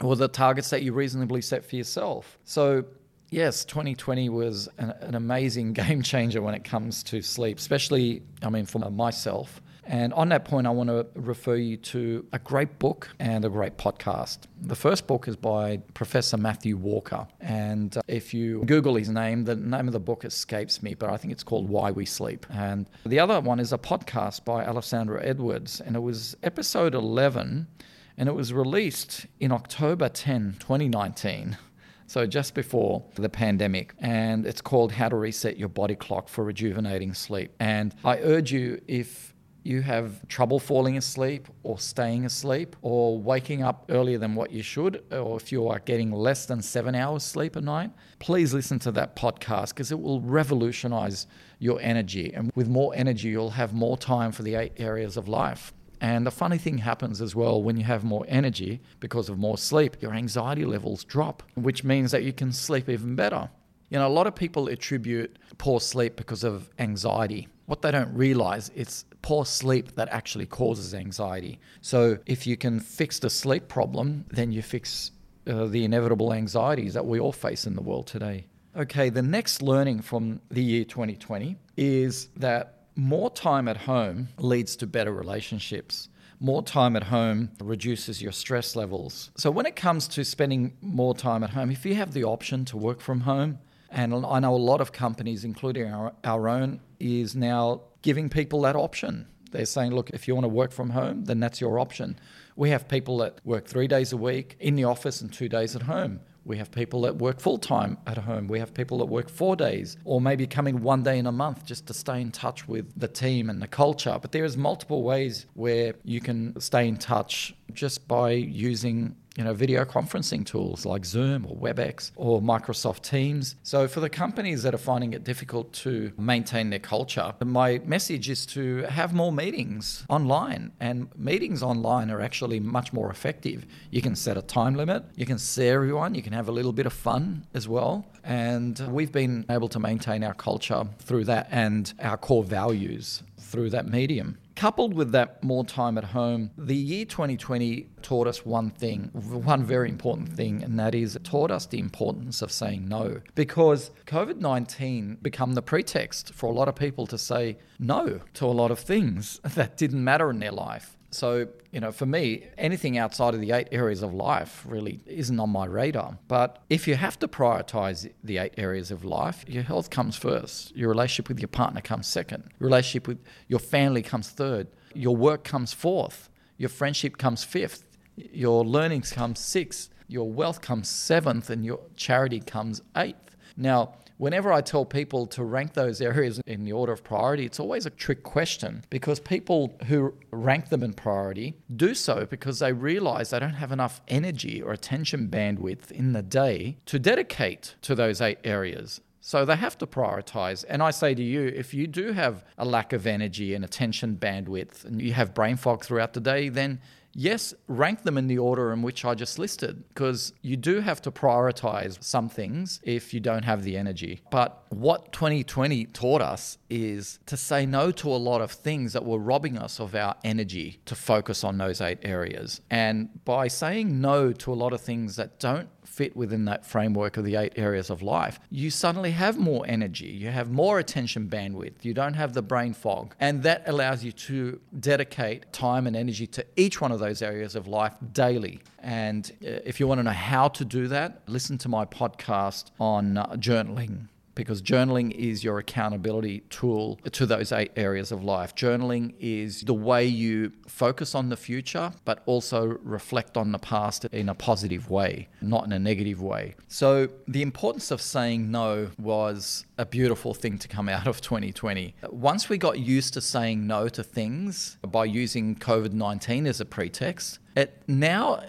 or 0.02 0.16
the 0.16 0.28
targets 0.28 0.70
that 0.70 0.82
you 0.82 0.92
reasonably 0.92 1.42
set 1.42 1.64
for 1.64 1.76
yourself. 1.76 2.38
So 2.44 2.84
yes, 3.30 3.64
2020 3.64 4.28
was 4.28 4.68
an, 4.78 4.90
an, 5.00 5.14
amazing 5.14 5.72
game 5.84 6.02
changer 6.02 6.40
when 6.42 6.54
it 6.54 6.64
comes 6.64 7.02
to 7.04 7.22
sleep, 7.22 7.58
especially, 7.58 8.22
I 8.42 8.50
mean, 8.50 8.66
for 8.66 8.78
myself. 8.90 9.60
And 9.88 10.12
on 10.14 10.30
that 10.30 10.44
point, 10.44 10.66
I 10.66 10.70
want 10.70 10.90
to 10.90 11.06
refer 11.14 11.54
you 11.54 11.76
to 11.76 12.26
a 12.32 12.40
great 12.40 12.80
book 12.80 13.08
and 13.20 13.44
a 13.44 13.48
great 13.48 13.76
podcast. 13.76 14.38
The 14.60 14.74
first 14.74 15.06
book 15.06 15.28
is 15.28 15.36
by 15.36 15.76
Professor 15.94 16.36
Matthew 16.36 16.76
Walker. 16.76 17.28
And 17.40 17.96
uh, 17.96 18.02
if 18.08 18.34
you 18.34 18.64
Google 18.64 18.96
his 18.96 19.08
name, 19.08 19.44
the 19.44 19.54
name 19.54 19.86
of 19.86 19.92
the 19.92 20.00
book 20.00 20.24
escapes 20.24 20.82
me, 20.82 20.94
but 20.94 21.10
I 21.10 21.16
think 21.16 21.32
it's 21.32 21.44
called 21.44 21.68
Why 21.68 21.92
We 21.92 22.04
Sleep. 22.04 22.46
And 22.50 22.90
the 23.04 23.20
other 23.20 23.40
one 23.40 23.60
is 23.60 23.72
a 23.72 23.78
podcast 23.78 24.44
by 24.44 24.66
Alessandra 24.66 25.24
Edwards. 25.24 25.80
And 25.80 25.94
it 25.94 26.00
was 26.00 26.36
episode 26.42 26.96
11, 26.96 27.68
and 28.16 28.28
it 28.28 28.34
was 28.34 28.52
released 28.52 29.26
in 29.38 29.52
October 29.52 30.08
10, 30.08 30.56
2019 30.58 31.58
so 32.06 32.26
just 32.26 32.54
before 32.54 33.04
the 33.14 33.28
pandemic, 33.28 33.94
and 33.98 34.46
it's 34.46 34.60
called 34.60 34.92
How 34.92 35.08
to 35.08 35.16
Reset 35.16 35.56
Your 35.56 35.68
Body 35.68 35.94
Clock 35.94 36.28
for 36.28 36.44
Rejuvenating 36.44 37.14
Sleep. 37.14 37.52
And 37.58 37.94
I 38.04 38.18
urge 38.18 38.52
you, 38.52 38.80
if 38.86 39.34
you 39.66 39.82
have 39.82 40.26
trouble 40.28 40.60
falling 40.60 40.96
asleep 40.96 41.48
or 41.64 41.78
staying 41.78 42.24
asleep 42.24 42.76
or 42.82 43.18
waking 43.18 43.64
up 43.64 43.86
earlier 43.88 44.16
than 44.16 44.36
what 44.36 44.52
you 44.52 44.62
should, 44.62 45.02
or 45.10 45.36
if 45.36 45.50
you 45.50 45.66
are 45.66 45.80
getting 45.80 46.12
less 46.12 46.46
than 46.46 46.62
seven 46.62 46.94
hours 46.94 47.24
sleep 47.24 47.56
a 47.56 47.60
night, 47.60 47.90
please 48.20 48.54
listen 48.54 48.78
to 48.78 48.92
that 48.92 49.16
podcast 49.16 49.70
because 49.70 49.90
it 49.90 49.98
will 49.98 50.20
revolutionize 50.20 51.26
your 51.58 51.80
energy. 51.80 52.32
And 52.32 52.52
with 52.54 52.68
more 52.68 52.94
energy, 52.94 53.28
you'll 53.28 53.50
have 53.50 53.74
more 53.74 53.96
time 53.96 54.30
for 54.30 54.44
the 54.44 54.54
eight 54.54 54.72
areas 54.76 55.16
of 55.16 55.26
life 55.26 55.72
And 56.00 56.26
the 56.26 56.30
funny 56.30 56.58
thing 56.58 56.78
happens 56.78 57.20
as 57.20 57.34
well 57.34 57.62
when 57.62 57.76
you 57.76 57.84
have 57.84 58.04
more 58.04 58.24
energy 58.28 58.80
because 59.00 59.28
of 59.28 59.38
more 59.38 59.56
sleep, 59.56 59.96
your 60.00 60.12
anxiety 60.12 60.64
levels 60.64 61.04
drop, 61.04 61.42
which 61.54 61.84
means 61.84 62.10
that 62.10 62.22
you 62.22 62.32
can 62.32 62.52
sleep 62.52 62.88
even 62.88 63.16
better. 63.16 63.48
You 63.88 63.98
know, 63.98 64.06
a 64.06 64.08
lot 64.08 64.26
of 64.26 64.34
people 64.34 64.68
attribute 64.68 65.38
poor 65.58 65.80
sleep 65.80 66.16
because 66.16 66.44
of 66.44 66.68
anxiety. 66.78 67.48
What 67.66 67.82
they 67.82 67.90
don't 67.90 68.12
realize 68.14 68.70
it's 68.74 69.04
poor 69.22 69.44
sleep 69.44 69.94
that 69.96 70.08
actually 70.10 70.46
causes 70.46 70.94
anxiety. 70.94 71.58
So 71.80 72.18
if 72.26 72.46
you 72.46 72.56
can 72.56 72.80
fix 72.80 73.18
the 73.18 73.30
sleep 73.30 73.68
problem, 73.68 74.24
then 74.30 74.52
you 74.52 74.62
fix 74.62 75.12
uh, 75.46 75.66
the 75.66 75.84
inevitable 75.84 76.32
anxieties 76.32 76.94
that 76.94 77.06
we 77.06 77.20
all 77.20 77.32
face 77.32 77.66
in 77.66 77.74
the 77.74 77.82
world 77.82 78.06
today. 78.06 78.46
Okay, 78.76 79.08
the 79.08 79.22
next 79.22 79.62
learning 79.62 80.02
from 80.02 80.40
the 80.50 80.62
year 80.62 80.84
2020 80.84 81.56
is 81.76 82.28
that 82.36 82.75
more 82.96 83.30
time 83.30 83.68
at 83.68 83.76
home 83.76 84.28
leads 84.38 84.74
to 84.76 84.86
better 84.86 85.12
relationships. 85.12 86.08
More 86.40 86.62
time 86.62 86.96
at 86.96 87.04
home 87.04 87.50
reduces 87.60 88.20
your 88.20 88.32
stress 88.32 88.76
levels. 88.76 89.30
So, 89.36 89.50
when 89.50 89.64
it 89.66 89.76
comes 89.76 90.08
to 90.08 90.24
spending 90.24 90.76
more 90.82 91.14
time 91.14 91.42
at 91.42 91.50
home, 91.50 91.70
if 91.70 91.86
you 91.86 91.94
have 91.94 92.12
the 92.12 92.24
option 92.24 92.64
to 92.66 92.76
work 92.76 93.00
from 93.00 93.20
home, 93.20 93.58
and 93.90 94.26
I 94.26 94.40
know 94.40 94.54
a 94.54 94.56
lot 94.56 94.80
of 94.80 94.92
companies, 94.92 95.44
including 95.44 95.90
our, 95.90 96.12
our 96.24 96.48
own, 96.48 96.80
is 96.98 97.34
now 97.34 97.82
giving 98.02 98.28
people 98.28 98.62
that 98.62 98.76
option. 98.76 99.26
They're 99.52 99.64
saying, 99.64 99.92
look, 99.92 100.10
if 100.10 100.28
you 100.28 100.34
want 100.34 100.44
to 100.44 100.48
work 100.48 100.72
from 100.72 100.90
home, 100.90 101.24
then 101.24 101.40
that's 101.40 101.60
your 101.60 101.78
option. 101.78 102.18
We 102.56 102.70
have 102.70 102.88
people 102.88 103.18
that 103.18 103.40
work 103.44 103.66
three 103.66 103.86
days 103.86 104.12
a 104.12 104.16
week 104.16 104.56
in 104.60 104.74
the 104.74 104.84
office 104.84 105.20
and 105.20 105.32
two 105.32 105.48
days 105.48 105.76
at 105.76 105.82
home. 105.82 106.20
We 106.46 106.58
have 106.58 106.70
people 106.70 107.02
that 107.02 107.16
work 107.16 107.40
full 107.40 107.58
time 107.58 107.98
at 108.06 108.18
home. 108.18 108.46
We 108.46 108.60
have 108.60 108.72
people 108.72 108.98
that 108.98 109.06
work 109.06 109.28
four 109.28 109.56
days 109.56 109.96
or 110.04 110.20
maybe 110.20 110.46
coming 110.46 110.80
one 110.80 111.02
day 111.02 111.18
in 111.18 111.26
a 111.26 111.32
month 111.32 111.66
just 111.66 111.88
to 111.88 111.94
stay 111.94 112.20
in 112.20 112.30
touch 112.30 112.68
with 112.68 112.86
the 112.96 113.08
team 113.08 113.50
and 113.50 113.60
the 113.60 113.66
culture. 113.66 114.16
But 114.22 114.30
there's 114.30 114.56
multiple 114.56 115.02
ways 115.02 115.46
where 115.54 115.94
you 116.04 116.20
can 116.20 116.58
stay 116.60 116.86
in 116.86 116.98
touch 116.98 117.52
just 117.72 118.06
by 118.06 118.30
using 118.30 119.16
you 119.36 119.44
know, 119.44 119.52
video 119.52 119.84
conferencing 119.84 120.44
tools 120.44 120.86
like 120.86 121.04
Zoom 121.04 121.46
or 121.46 121.56
WebEx 121.56 122.10
or 122.16 122.40
Microsoft 122.40 123.02
Teams. 123.02 123.56
So 123.62 123.86
for 123.86 124.00
the 124.00 124.08
companies 124.08 124.62
that 124.62 124.74
are 124.74 124.78
finding 124.78 125.12
it 125.12 125.24
difficult 125.24 125.72
to 125.74 126.12
maintain 126.18 126.70
their 126.70 126.78
culture, 126.78 127.34
my 127.44 127.80
message 127.84 128.30
is 128.30 128.46
to 128.46 128.82
have 128.84 129.12
more 129.12 129.32
meetings 129.32 130.04
online. 130.08 130.72
And 130.80 131.08
meetings 131.16 131.62
online 131.62 132.10
are 132.10 132.20
actually 132.20 132.60
much 132.60 132.92
more 132.92 133.10
effective. 133.10 133.66
You 133.90 134.02
can 134.02 134.16
set 134.16 134.36
a 134.36 134.42
time 134.42 134.74
limit, 134.74 135.04
you 135.16 135.26
can 135.26 135.38
see 135.38 135.68
everyone, 135.68 136.14
you 136.14 136.22
can 136.22 136.32
have 136.32 136.48
a 136.48 136.52
little 136.52 136.72
bit 136.72 136.86
of 136.86 136.92
fun 136.92 137.46
as 137.54 137.68
well. 137.68 138.06
And 138.24 138.78
we've 138.90 139.12
been 139.12 139.44
able 139.50 139.68
to 139.68 139.78
maintain 139.78 140.24
our 140.24 140.34
culture 140.34 140.84
through 140.98 141.24
that 141.24 141.48
and 141.50 141.92
our 142.00 142.16
core 142.16 142.42
values 142.42 143.22
through 143.38 143.70
that 143.70 143.86
medium. 143.86 144.38
Coupled 144.56 144.94
with 144.94 145.12
that 145.12 145.44
more 145.44 145.66
time 145.66 145.98
at 145.98 146.04
home, 146.04 146.50
the 146.56 146.74
year 146.74 147.04
2020 147.04 147.90
taught 148.00 148.26
us 148.26 148.46
one 148.46 148.70
thing, 148.70 149.10
one 149.12 149.62
very 149.62 149.90
important 149.90 150.30
thing, 150.30 150.62
and 150.62 150.80
that 150.80 150.94
is 150.94 151.14
it 151.14 151.24
taught 151.24 151.50
us 151.50 151.66
the 151.66 151.78
importance 151.78 152.40
of 152.40 152.50
saying 152.50 152.88
no. 152.88 153.20
Because 153.34 153.90
COVID 154.06 154.38
19 154.38 155.18
became 155.20 155.52
the 155.52 155.60
pretext 155.60 156.32
for 156.32 156.46
a 156.46 156.52
lot 156.52 156.68
of 156.68 156.74
people 156.74 157.06
to 157.06 157.18
say 157.18 157.58
no 157.78 158.20
to 158.32 158.46
a 158.46 158.48
lot 158.48 158.70
of 158.70 158.78
things 158.78 159.40
that 159.44 159.76
didn't 159.76 160.02
matter 160.02 160.30
in 160.30 160.38
their 160.38 160.52
life. 160.52 160.95
So, 161.10 161.48
you 161.72 161.80
know, 161.80 161.92
for 161.92 162.06
me, 162.06 162.46
anything 162.58 162.98
outside 162.98 163.34
of 163.34 163.40
the 163.40 163.52
eight 163.52 163.68
areas 163.72 164.02
of 164.02 164.12
life 164.12 164.64
really 164.66 165.00
isn't 165.06 165.38
on 165.38 165.50
my 165.50 165.64
radar. 165.64 166.18
But 166.28 166.62
if 166.68 166.86
you 166.88 166.96
have 166.96 167.18
to 167.20 167.28
prioritize 167.28 168.10
the 168.22 168.38
eight 168.38 168.54
areas 168.58 168.90
of 168.90 169.04
life, 169.04 169.44
your 169.48 169.62
health 169.62 169.90
comes 169.90 170.16
first, 170.16 170.74
your 170.76 170.88
relationship 170.88 171.28
with 171.28 171.38
your 171.38 171.48
partner 171.48 171.80
comes 171.80 172.06
second, 172.06 172.44
your 172.58 172.68
relationship 172.68 173.08
with 173.08 173.18
your 173.48 173.60
family 173.60 174.02
comes 174.02 174.30
third, 174.30 174.68
your 174.94 175.16
work 175.16 175.44
comes 175.44 175.72
fourth, 175.72 176.28
your 176.56 176.68
friendship 176.68 177.18
comes 177.18 177.44
fifth, 177.44 177.84
your 178.16 178.64
learnings 178.64 179.12
comes 179.12 179.38
sixth, 179.38 179.90
your 180.08 180.30
wealth 180.30 180.60
comes 180.60 180.88
seventh, 180.88 181.50
and 181.50 181.64
your 181.64 181.80
charity 181.96 182.40
comes 182.40 182.80
eighth. 182.96 183.36
Now, 183.56 183.94
Whenever 184.18 184.50
I 184.50 184.62
tell 184.62 184.86
people 184.86 185.26
to 185.26 185.44
rank 185.44 185.74
those 185.74 186.00
areas 186.00 186.40
in 186.46 186.64
the 186.64 186.72
order 186.72 186.92
of 186.92 187.04
priority, 187.04 187.44
it's 187.44 187.60
always 187.60 187.84
a 187.84 187.90
trick 187.90 188.22
question 188.22 188.82
because 188.88 189.20
people 189.20 189.76
who 189.86 190.14
rank 190.30 190.70
them 190.70 190.82
in 190.82 190.94
priority 190.94 191.58
do 191.74 191.94
so 191.94 192.24
because 192.24 192.58
they 192.58 192.72
realize 192.72 193.30
they 193.30 193.38
don't 193.38 193.54
have 193.54 193.72
enough 193.72 194.00
energy 194.08 194.62
or 194.62 194.72
attention 194.72 195.28
bandwidth 195.28 195.90
in 195.90 196.12
the 196.14 196.22
day 196.22 196.78
to 196.86 196.98
dedicate 196.98 197.74
to 197.82 197.94
those 197.94 198.20
eight 198.22 198.38
areas. 198.42 199.02
So 199.20 199.44
they 199.44 199.56
have 199.56 199.76
to 199.78 199.86
prioritize. 199.86 200.64
And 200.68 200.82
I 200.82 200.92
say 200.92 201.12
to 201.12 201.22
you, 201.22 201.48
if 201.48 201.74
you 201.74 201.88
do 201.88 202.12
have 202.12 202.44
a 202.56 202.64
lack 202.64 202.92
of 202.92 203.08
energy 203.08 203.54
and 203.54 203.64
attention 203.64 204.16
bandwidth 204.16 204.84
and 204.84 205.02
you 205.02 205.12
have 205.14 205.34
brain 205.34 205.56
fog 205.56 205.84
throughout 205.84 206.12
the 206.12 206.20
day, 206.20 206.48
then 206.48 206.80
yes, 207.16 207.54
rank 207.66 208.02
them 208.02 208.18
in 208.18 208.26
the 208.26 208.38
order 208.38 208.72
in 208.72 208.82
which 208.82 209.04
I 209.04 209.14
just 209.14 209.38
listed, 209.38 209.84
because 209.88 210.32
you 210.42 210.56
do 210.56 210.80
have 210.80 211.00
to 211.02 211.10
prioritize 211.10 212.02
some 212.02 212.28
things 212.28 212.80
if 212.82 213.14
you 213.14 213.20
don't 213.20 213.44
have 213.44 213.64
the 213.64 213.76
energy. 213.76 214.20
But 214.30 214.64
what 214.68 215.12
2020 215.12 215.86
taught 215.86 216.20
us 216.20 216.58
is 216.68 217.18
to 217.26 217.36
say 217.36 217.64
no 217.66 217.90
to 217.92 218.08
a 218.10 218.16
lot 218.16 218.40
of 218.40 218.50
things 218.50 218.92
that 218.92 219.04
were 219.04 219.18
robbing 219.18 219.56
us 219.56 219.80
of 219.80 219.94
our 219.94 220.14
energy 220.22 220.80
to 220.84 220.94
focus 220.94 221.42
on 221.42 221.58
those 221.58 221.80
eight 221.80 221.98
areas. 222.02 222.60
And 222.70 223.24
by 223.24 223.48
saying 223.48 224.00
no 224.00 224.32
to 224.32 224.52
a 224.52 224.54
lot 224.54 224.72
of 224.72 224.80
things 224.80 225.16
that 225.16 225.40
don't 225.40 225.68
fit 225.96 226.14
within 226.14 226.44
that 226.44 226.66
framework 226.66 227.16
of 227.16 227.24
the 227.24 227.36
eight 227.36 227.54
areas 227.56 227.88
of 227.88 228.02
life, 228.02 228.38
you 228.50 228.68
suddenly 228.70 229.12
have 229.12 229.38
more 229.38 229.64
energy, 229.66 230.08
you 230.08 230.28
have 230.28 230.50
more 230.50 230.78
attention 230.78 231.26
bandwidth, 231.26 231.84
you 231.84 231.94
don't 231.94 232.14
have 232.14 232.34
the 232.34 232.42
brain 232.42 232.74
fog. 232.74 233.14
And 233.18 233.42
that 233.44 233.62
allows 233.66 234.04
you 234.04 234.12
to 234.12 234.60
dedicate 234.78 235.50
time 235.54 235.86
and 235.86 235.96
energy 235.96 236.26
to 236.26 236.44
each 236.56 236.80
one 236.82 236.92
of 236.92 237.00
those 237.00 237.22
areas 237.22 237.56
of 237.56 237.66
life 237.66 237.94
daily. 238.12 238.60
And 238.80 239.32
uh, 239.42 239.64
if 239.64 239.80
you 239.80 239.86
want 239.88 240.00
to 240.00 240.02
know 240.02 240.10
how 240.10 240.48
to 240.48 240.64
do 240.64 240.86
that, 240.88 241.22
listen 241.26 241.56
to 241.58 241.68
my 241.68 241.86
podcast 241.86 242.72
on 242.78 243.16
uh, 243.16 243.26
journaling 243.36 244.08
because 244.36 244.62
journaling 244.62 245.10
is 245.10 245.42
your 245.42 245.58
accountability 245.58 246.40
tool 246.50 247.00
to 247.10 247.26
those 247.26 247.50
eight 247.50 247.72
areas 247.74 248.12
of 248.12 248.22
life. 248.22 248.54
Journaling 248.54 249.14
is 249.18 249.62
the 249.62 249.74
way 249.74 250.06
you 250.06 250.52
focus 250.68 251.16
on 251.16 251.30
the 251.30 251.36
future, 251.36 251.92
but 252.04 252.22
also 252.26 252.78
reflect 252.84 253.36
on 253.36 253.50
the 253.50 253.58
past 253.58 254.04
in 254.04 254.28
a 254.28 254.34
positive 254.34 254.88
way, 254.88 255.28
not 255.40 255.64
in 255.64 255.72
a 255.72 255.78
negative 255.78 256.22
way. 256.22 256.54
So, 256.68 257.08
the 257.26 257.42
importance 257.42 257.90
of 257.90 258.00
saying 258.00 258.50
no 258.50 258.90
was 258.98 259.64
a 259.78 259.86
beautiful 259.86 260.34
thing 260.34 260.58
to 260.58 260.68
come 260.68 260.88
out 260.88 261.08
of 261.08 261.20
2020. 261.26 261.94
Once 262.10 262.48
we 262.48 262.58
got 262.58 262.78
used 262.78 263.14
to 263.14 263.20
saying 263.20 263.66
no 263.66 263.88
to 263.88 264.04
things 264.04 264.76
by 264.86 265.06
using 265.06 265.56
COVID 265.56 265.92
19 265.92 266.46
as 266.46 266.60
a 266.60 266.64
pretext, 266.64 267.38
it 267.56 267.82
now 267.88 268.42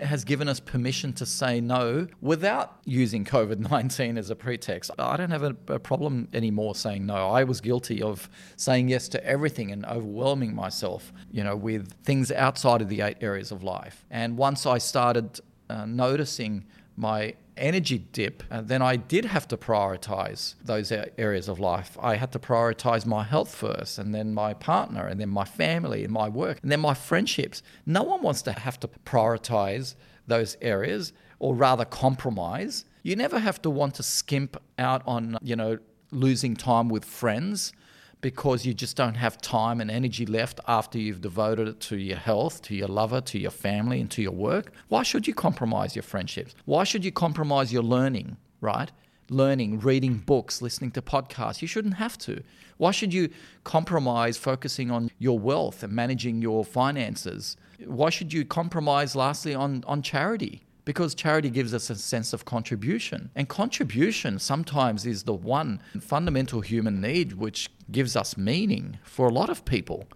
has 0.00 0.24
given 0.24 0.48
us 0.48 0.60
permission 0.60 1.12
to 1.14 1.26
say 1.26 1.60
no 1.60 2.06
without 2.20 2.78
using 2.84 3.24
COVID 3.24 3.70
19 3.70 4.18
as 4.18 4.30
a 4.30 4.36
pretext. 4.36 4.90
I 4.98 5.16
don't 5.16 5.30
have 5.30 5.42
a, 5.42 5.56
a, 5.68 5.78
problem 5.78 6.28
anymore 6.32 6.74
saying 6.74 7.06
no. 7.06 7.28
I 7.28 7.44
was 7.44 7.60
guilty 7.60 8.02
of 8.02 8.28
saying 8.56 8.88
yes 8.88 9.08
to 9.08 9.24
everything 9.24 9.70
and 9.70 9.84
overwhelming 9.86 10.54
myself, 10.54 11.12
you 11.30 11.44
know, 11.44 11.56
with 11.56 11.92
things 12.04 12.30
outside 12.32 12.80
of 12.82 12.88
the 12.88 13.00
eight 13.00 13.18
areas 13.20 13.52
of 13.52 13.62
life. 13.62 14.04
And 14.10 14.36
once 14.36 14.66
I 14.66 14.78
started 14.78 15.40
uh, 15.70 15.86
noticing 15.86 16.64
my 16.96 17.34
energy 17.58 17.98
dip, 17.98 18.42
uh, 18.50 18.60
then 18.60 18.82
I 18.82 18.96
did 18.96 19.24
have 19.24 19.46
to 19.48 19.56
prioritize 19.56 20.54
those 20.64 20.92
areas 20.92 21.48
of 21.48 21.58
life. 21.58 21.96
I 22.00 22.16
had 22.16 22.32
to 22.32 22.38
prioritize 22.38 23.06
my 23.06 23.24
health 23.24 23.54
first, 23.54 23.98
and 23.98 24.14
then 24.14 24.34
my 24.34 24.54
partner, 24.54 25.06
and 25.06 25.20
then 25.20 25.28
my 25.28 25.44
family, 25.44 26.04
and 26.04 26.12
my 26.12 26.28
work, 26.28 26.58
and 26.62 26.70
then 26.70 26.80
my 26.80 26.94
friendships. 26.94 27.62
No 27.86 28.02
one 28.02 28.22
wants 28.22 28.42
to 28.42 28.52
have 28.52 28.78
to 28.80 28.88
prioritize 29.04 29.94
those 30.26 30.56
areas, 30.60 31.12
or 31.38 31.54
rather 31.54 31.84
compromise. 31.84 32.84
You 33.02 33.16
never 33.16 33.38
have 33.38 33.62
to 33.62 33.70
want 33.70 33.94
to 33.96 34.02
skimp 34.02 34.56
out 34.78 35.02
on, 35.06 35.38
you 35.42 35.56
know, 35.56 35.78
losing 36.10 36.56
time 36.56 36.88
with 36.88 37.04
friends 37.04 37.72
because 38.20 38.66
you 38.66 38.74
just 38.74 38.96
don't 38.96 39.14
have 39.14 39.40
time 39.40 39.80
and 39.80 39.90
energy 39.90 40.26
left 40.26 40.60
after 40.66 40.98
you've 40.98 41.20
devoted 41.20 41.68
it 41.68 41.80
to 41.80 41.96
your 41.96 42.16
health, 42.16 42.62
to 42.62 42.74
your 42.74 42.88
lover, 42.88 43.20
to 43.20 43.38
your 43.38 43.50
family, 43.50 44.00
and 44.00 44.10
to 44.10 44.22
your 44.22 44.32
work, 44.32 44.72
why 44.88 45.02
should 45.02 45.26
you 45.26 45.34
compromise 45.34 45.94
your 45.94 46.02
friendships? 46.02 46.54
Why 46.64 46.84
should 46.84 47.04
you 47.04 47.12
compromise 47.12 47.72
your 47.72 47.82
learning, 47.82 48.36
right? 48.60 48.90
Learning, 49.30 49.78
reading 49.78 50.18
books, 50.18 50.60
listening 50.62 50.90
to 50.92 51.02
podcasts. 51.02 51.62
You 51.62 51.68
shouldn't 51.68 51.94
have 51.94 52.18
to. 52.18 52.42
Why 52.78 52.90
should 52.92 53.12
you 53.12 53.28
compromise 53.64 54.36
focusing 54.36 54.90
on 54.90 55.10
your 55.18 55.38
wealth 55.38 55.82
and 55.82 55.92
managing 55.92 56.42
your 56.42 56.64
finances? 56.64 57.56
Why 57.84 58.10
should 58.10 58.32
you 58.32 58.44
compromise, 58.44 59.14
lastly, 59.14 59.54
on, 59.54 59.84
on 59.86 60.02
charity? 60.02 60.62
Because 60.88 61.14
charity 61.14 61.50
gives 61.50 61.74
us 61.74 61.90
a 61.90 61.94
sense 61.94 62.32
of 62.32 62.46
contribution. 62.46 63.30
And 63.36 63.46
contribution 63.46 64.38
sometimes 64.38 65.04
is 65.04 65.24
the 65.24 65.34
one 65.34 65.82
fundamental 66.00 66.62
human 66.62 66.98
need 66.98 67.34
which 67.34 67.68
gives 67.92 68.16
us 68.16 68.38
meaning 68.38 68.98
for 69.02 69.28
a 69.28 69.30
lot 69.30 69.50
of 69.50 69.66
people. 69.66 70.06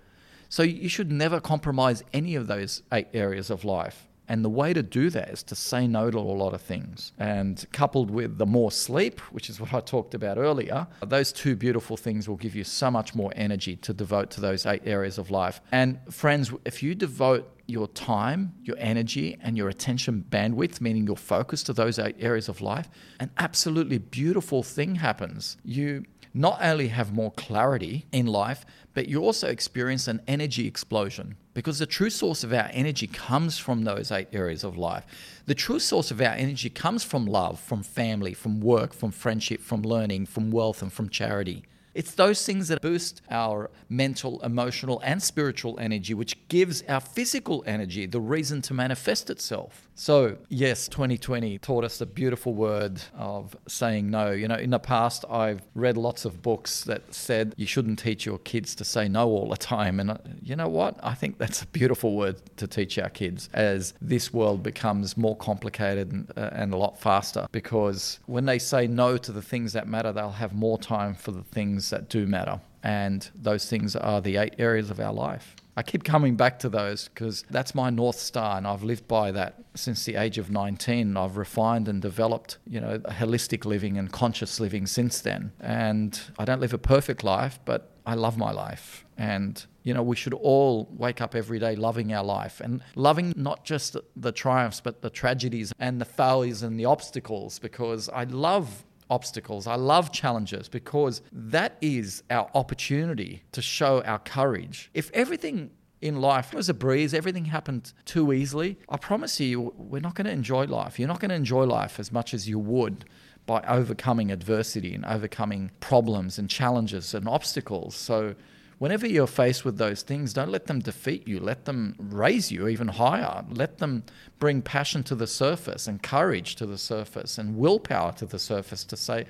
So 0.48 0.62
you 0.62 0.88
should 0.88 1.12
never 1.12 1.40
compromise 1.40 2.02
any 2.14 2.36
of 2.36 2.46
those 2.46 2.82
eight 2.90 3.08
areas 3.12 3.50
of 3.50 3.66
life. 3.66 4.08
And 4.28 4.42
the 4.42 4.48
way 4.48 4.72
to 4.72 4.82
do 4.82 5.10
that 5.10 5.28
is 5.28 5.42
to 5.42 5.54
say 5.54 5.86
no 5.86 6.10
to 6.10 6.18
a 6.18 6.20
lot 6.20 6.54
of 6.54 6.62
things. 6.62 7.12
And 7.18 7.62
coupled 7.72 8.10
with 8.10 8.38
the 8.38 8.46
more 8.46 8.72
sleep, 8.72 9.20
which 9.30 9.50
is 9.50 9.60
what 9.60 9.74
I 9.74 9.80
talked 9.80 10.14
about 10.14 10.38
earlier, 10.38 10.86
those 11.04 11.32
two 11.32 11.54
beautiful 11.54 11.98
things 11.98 12.30
will 12.30 12.36
give 12.36 12.56
you 12.56 12.64
so 12.64 12.90
much 12.90 13.14
more 13.14 13.30
energy 13.36 13.76
to 13.76 13.92
devote 13.92 14.30
to 14.30 14.40
those 14.40 14.64
eight 14.64 14.82
areas 14.86 15.18
of 15.18 15.30
life. 15.30 15.60
And 15.70 16.00
friends, 16.10 16.50
if 16.64 16.82
you 16.82 16.94
devote 16.94 17.50
your 17.66 17.88
time, 17.88 18.54
your 18.62 18.76
energy, 18.78 19.38
and 19.40 19.56
your 19.56 19.68
attention 19.68 20.24
bandwidth, 20.28 20.80
meaning 20.80 21.06
your 21.06 21.16
focus 21.16 21.62
to 21.64 21.72
those 21.72 21.98
eight 21.98 22.16
areas 22.18 22.48
of 22.48 22.60
life, 22.60 22.88
an 23.20 23.30
absolutely 23.38 23.98
beautiful 23.98 24.62
thing 24.62 24.96
happens. 24.96 25.56
You 25.64 26.04
not 26.34 26.58
only 26.62 26.88
have 26.88 27.12
more 27.12 27.30
clarity 27.32 28.06
in 28.12 28.26
life, 28.26 28.64
but 28.94 29.08
you 29.08 29.20
also 29.22 29.48
experience 29.48 30.08
an 30.08 30.20
energy 30.26 30.66
explosion 30.66 31.36
because 31.54 31.78
the 31.78 31.86
true 31.86 32.10
source 32.10 32.42
of 32.44 32.52
our 32.52 32.68
energy 32.72 33.06
comes 33.06 33.58
from 33.58 33.84
those 33.84 34.10
eight 34.10 34.28
areas 34.32 34.64
of 34.64 34.76
life. 34.76 35.04
The 35.46 35.54
true 35.54 35.78
source 35.78 36.10
of 36.10 36.20
our 36.20 36.32
energy 36.32 36.70
comes 36.70 37.04
from 37.04 37.26
love, 37.26 37.60
from 37.60 37.82
family, 37.82 38.32
from 38.32 38.60
work, 38.60 38.94
from 38.94 39.10
friendship, 39.10 39.60
from 39.60 39.82
learning, 39.82 40.26
from 40.26 40.50
wealth, 40.50 40.82
and 40.82 40.92
from 40.92 41.08
charity. 41.08 41.64
It's 41.94 42.14
those 42.14 42.44
things 42.46 42.68
that 42.68 42.80
boost 42.80 43.20
our 43.30 43.70
mental, 43.88 44.40
emotional, 44.40 45.00
and 45.04 45.22
spiritual 45.22 45.78
energy, 45.78 46.14
which 46.14 46.48
gives 46.48 46.82
our 46.88 47.00
physical 47.00 47.62
energy 47.66 48.06
the 48.06 48.20
reason 48.20 48.62
to 48.62 48.74
manifest 48.74 49.28
itself. 49.28 49.88
So, 49.94 50.36
yes, 50.48 50.88
2020 50.88 51.58
taught 51.58 51.84
us 51.84 51.98
the 51.98 52.06
beautiful 52.06 52.54
word 52.54 53.02
of 53.14 53.54
saying 53.68 54.10
no. 54.10 54.30
You 54.30 54.48
know, 54.48 54.56
in 54.56 54.70
the 54.70 54.78
past, 54.78 55.24
I've 55.30 55.62
read 55.74 55.96
lots 55.96 56.24
of 56.24 56.42
books 56.42 56.84
that 56.84 57.14
said 57.14 57.54
you 57.56 57.66
shouldn't 57.66 57.98
teach 57.98 58.24
your 58.24 58.38
kids 58.38 58.74
to 58.76 58.84
say 58.84 59.08
no 59.08 59.28
all 59.28 59.48
the 59.48 59.56
time. 59.56 60.00
And 60.00 60.12
uh, 60.12 60.18
you 60.42 60.56
know 60.56 60.68
what? 60.68 60.98
I 61.02 61.14
think 61.14 61.38
that's 61.38 61.62
a 61.62 61.66
beautiful 61.66 62.16
word 62.16 62.40
to 62.56 62.66
teach 62.66 62.98
our 62.98 63.10
kids 63.10 63.48
as 63.52 63.94
this 64.00 64.32
world 64.32 64.62
becomes 64.62 65.16
more 65.16 65.36
complicated 65.36 66.10
and, 66.10 66.32
uh, 66.36 66.50
and 66.52 66.72
a 66.72 66.76
lot 66.76 66.98
faster. 66.98 67.46
Because 67.52 68.18
when 68.26 68.46
they 68.46 68.58
say 68.58 68.86
no 68.86 69.16
to 69.18 69.32
the 69.32 69.42
things 69.42 69.72
that 69.74 69.86
matter, 69.86 70.12
they'll 70.12 70.30
have 70.30 70.54
more 70.54 70.78
time 70.78 71.14
for 71.14 71.32
the 71.32 71.42
things 71.42 71.90
that 71.90 72.08
do 72.08 72.26
matter. 72.26 72.60
And 72.82 73.28
those 73.34 73.68
things 73.68 73.94
are 73.94 74.20
the 74.20 74.38
eight 74.38 74.54
areas 74.58 74.90
of 74.90 74.98
our 74.98 75.12
life. 75.12 75.54
I 75.76 75.82
keep 75.82 76.04
coming 76.04 76.36
back 76.36 76.58
to 76.60 76.68
those 76.68 77.08
because 77.08 77.44
that's 77.48 77.74
my 77.74 77.88
North 77.88 78.18
Star, 78.18 78.58
and 78.58 78.66
I've 78.66 78.82
lived 78.82 79.08
by 79.08 79.32
that 79.32 79.54
since 79.74 80.04
the 80.04 80.16
age 80.16 80.36
of 80.36 80.50
19. 80.50 81.16
I've 81.16 81.36
refined 81.36 81.88
and 81.88 82.02
developed, 82.02 82.58
you 82.66 82.80
know, 82.80 82.98
holistic 82.98 83.64
living 83.64 83.96
and 83.96 84.12
conscious 84.12 84.60
living 84.60 84.86
since 84.86 85.20
then. 85.20 85.52
And 85.60 86.20
I 86.38 86.44
don't 86.44 86.60
live 86.60 86.74
a 86.74 86.78
perfect 86.78 87.24
life, 87.24 87.58
but 87.64 87.90
I 88.04 88.14
love 88.14 88.36
my 88.36 88.50
life. 88.50 89.06
And, 89.16 89.64
you 89.82 89.94
know, 89.94 90.02
we 90.02 90.16
should 90.16 90.34
all 90.34 90.88
wake 90.92 91.20
up 91.20 91.34
every 91.34 91.58
day 91.58 91.76
loving 91.76 92.12
our 92.12 92.24
life 92.24 92.60
and 92.60 92.82
loving 92.94 93.32
not 93.36 93.64
just 93.64 93.96
the 94.16 94.32
triumphs, 94.32 94.80
but 94.80 95.00
the 95.00 95.10
tragedies 95.10 95.72
and 95.78 96.00
the 96.00 96.04
failures 96.04 96.62
and 96.62 96.78
the 96.78 96.84
obstacles 96.84 97.58
because 97.58 98.08
I 98.10 98.24
love 98.24 98.84
obstacles. 99.12 99.66
I 99.66 99.74
love 99.74 100.10
challenges 100.10 100.68
because 100.68 101.20
that 101.32 101.76
is 101.82 102.22
our 102.30 102.48
opportunity 102.54 103.42
to 103.52 103.60
show 103.60 104.02
our 104.02 104.18
courage. 104.18 104.90
If 104.94 105.10
everything 105.12 105.70
in 106.00 106.20
life 106.20 106.54
was 106.54 106.68
a 106.70 106.74
breeze, 106.74 107.12
everything 107.12 107.44
happened 107.44 107.92
too 108.06 108.32
easily, 108.32 108.78
I 108.88 108.96
promise 108.96 109.38
you, 109.38 109.74
we're 109.76 110.00
not 110.00 110.14
going 110.14 110.24
to 110.24 110.32
enjoy 110.32 110.64
life. 110.64 110.98
You're 110.98 111.08
not 111.08 111.20
going 111.20 111.28
to 111.28 111.34
enjoy 111.34 111.64
life 111.64 112.00
as 112.00 112.10
much 112.10 112.32
as 112.32 112.48
you 112.48 112.58
would 112.58 113.04
by 113.44 113.60
overcoming 113.68 114.32
adversity 114.32 114.94
and 114.94 115.04
overcoming 115.04 115.70
problems 115.80 116.38
and 116.38 116.48
challenges 116.48 117.12
and 117.12 117.28
obstacles. 117.28 117.94
So, 117.94 118.34
whenever 118.82 119.06
you're 119.06 119.28
faced 119.28 119.64
with 119.64 119.78
those 119.78 120.02
things, 120.02 120.32
don't 120.32 120.50
let 120.50 120.66
them 120.66 120.80
defeat 120.80 121.28
you. 121.28 121.38
Let 121.38 121.66
them 121.66 121.94
raise 122.00 122.50
you 122.50 122.66
even 122.66 122.88
higher. 122.88 123.44
Let 123.48 123.78
them 123.78 124.02
bring 124.40 124.60
passion 124.60 125.04
to 125.04 125.14
the 125.14 125.28
surface 125.28 125.86
and 125.86 126.02
courage 126.02 126.56
to 126.56 126.66
the 126.66 126.76
surface 126.76 127.38
and 127.38 127.56
willpower 127.56 128.10
to 128.14 128.26
the 128.26 128.40
surface 128.40 128.82
to 128.86 128.96
say, 128.96 129.26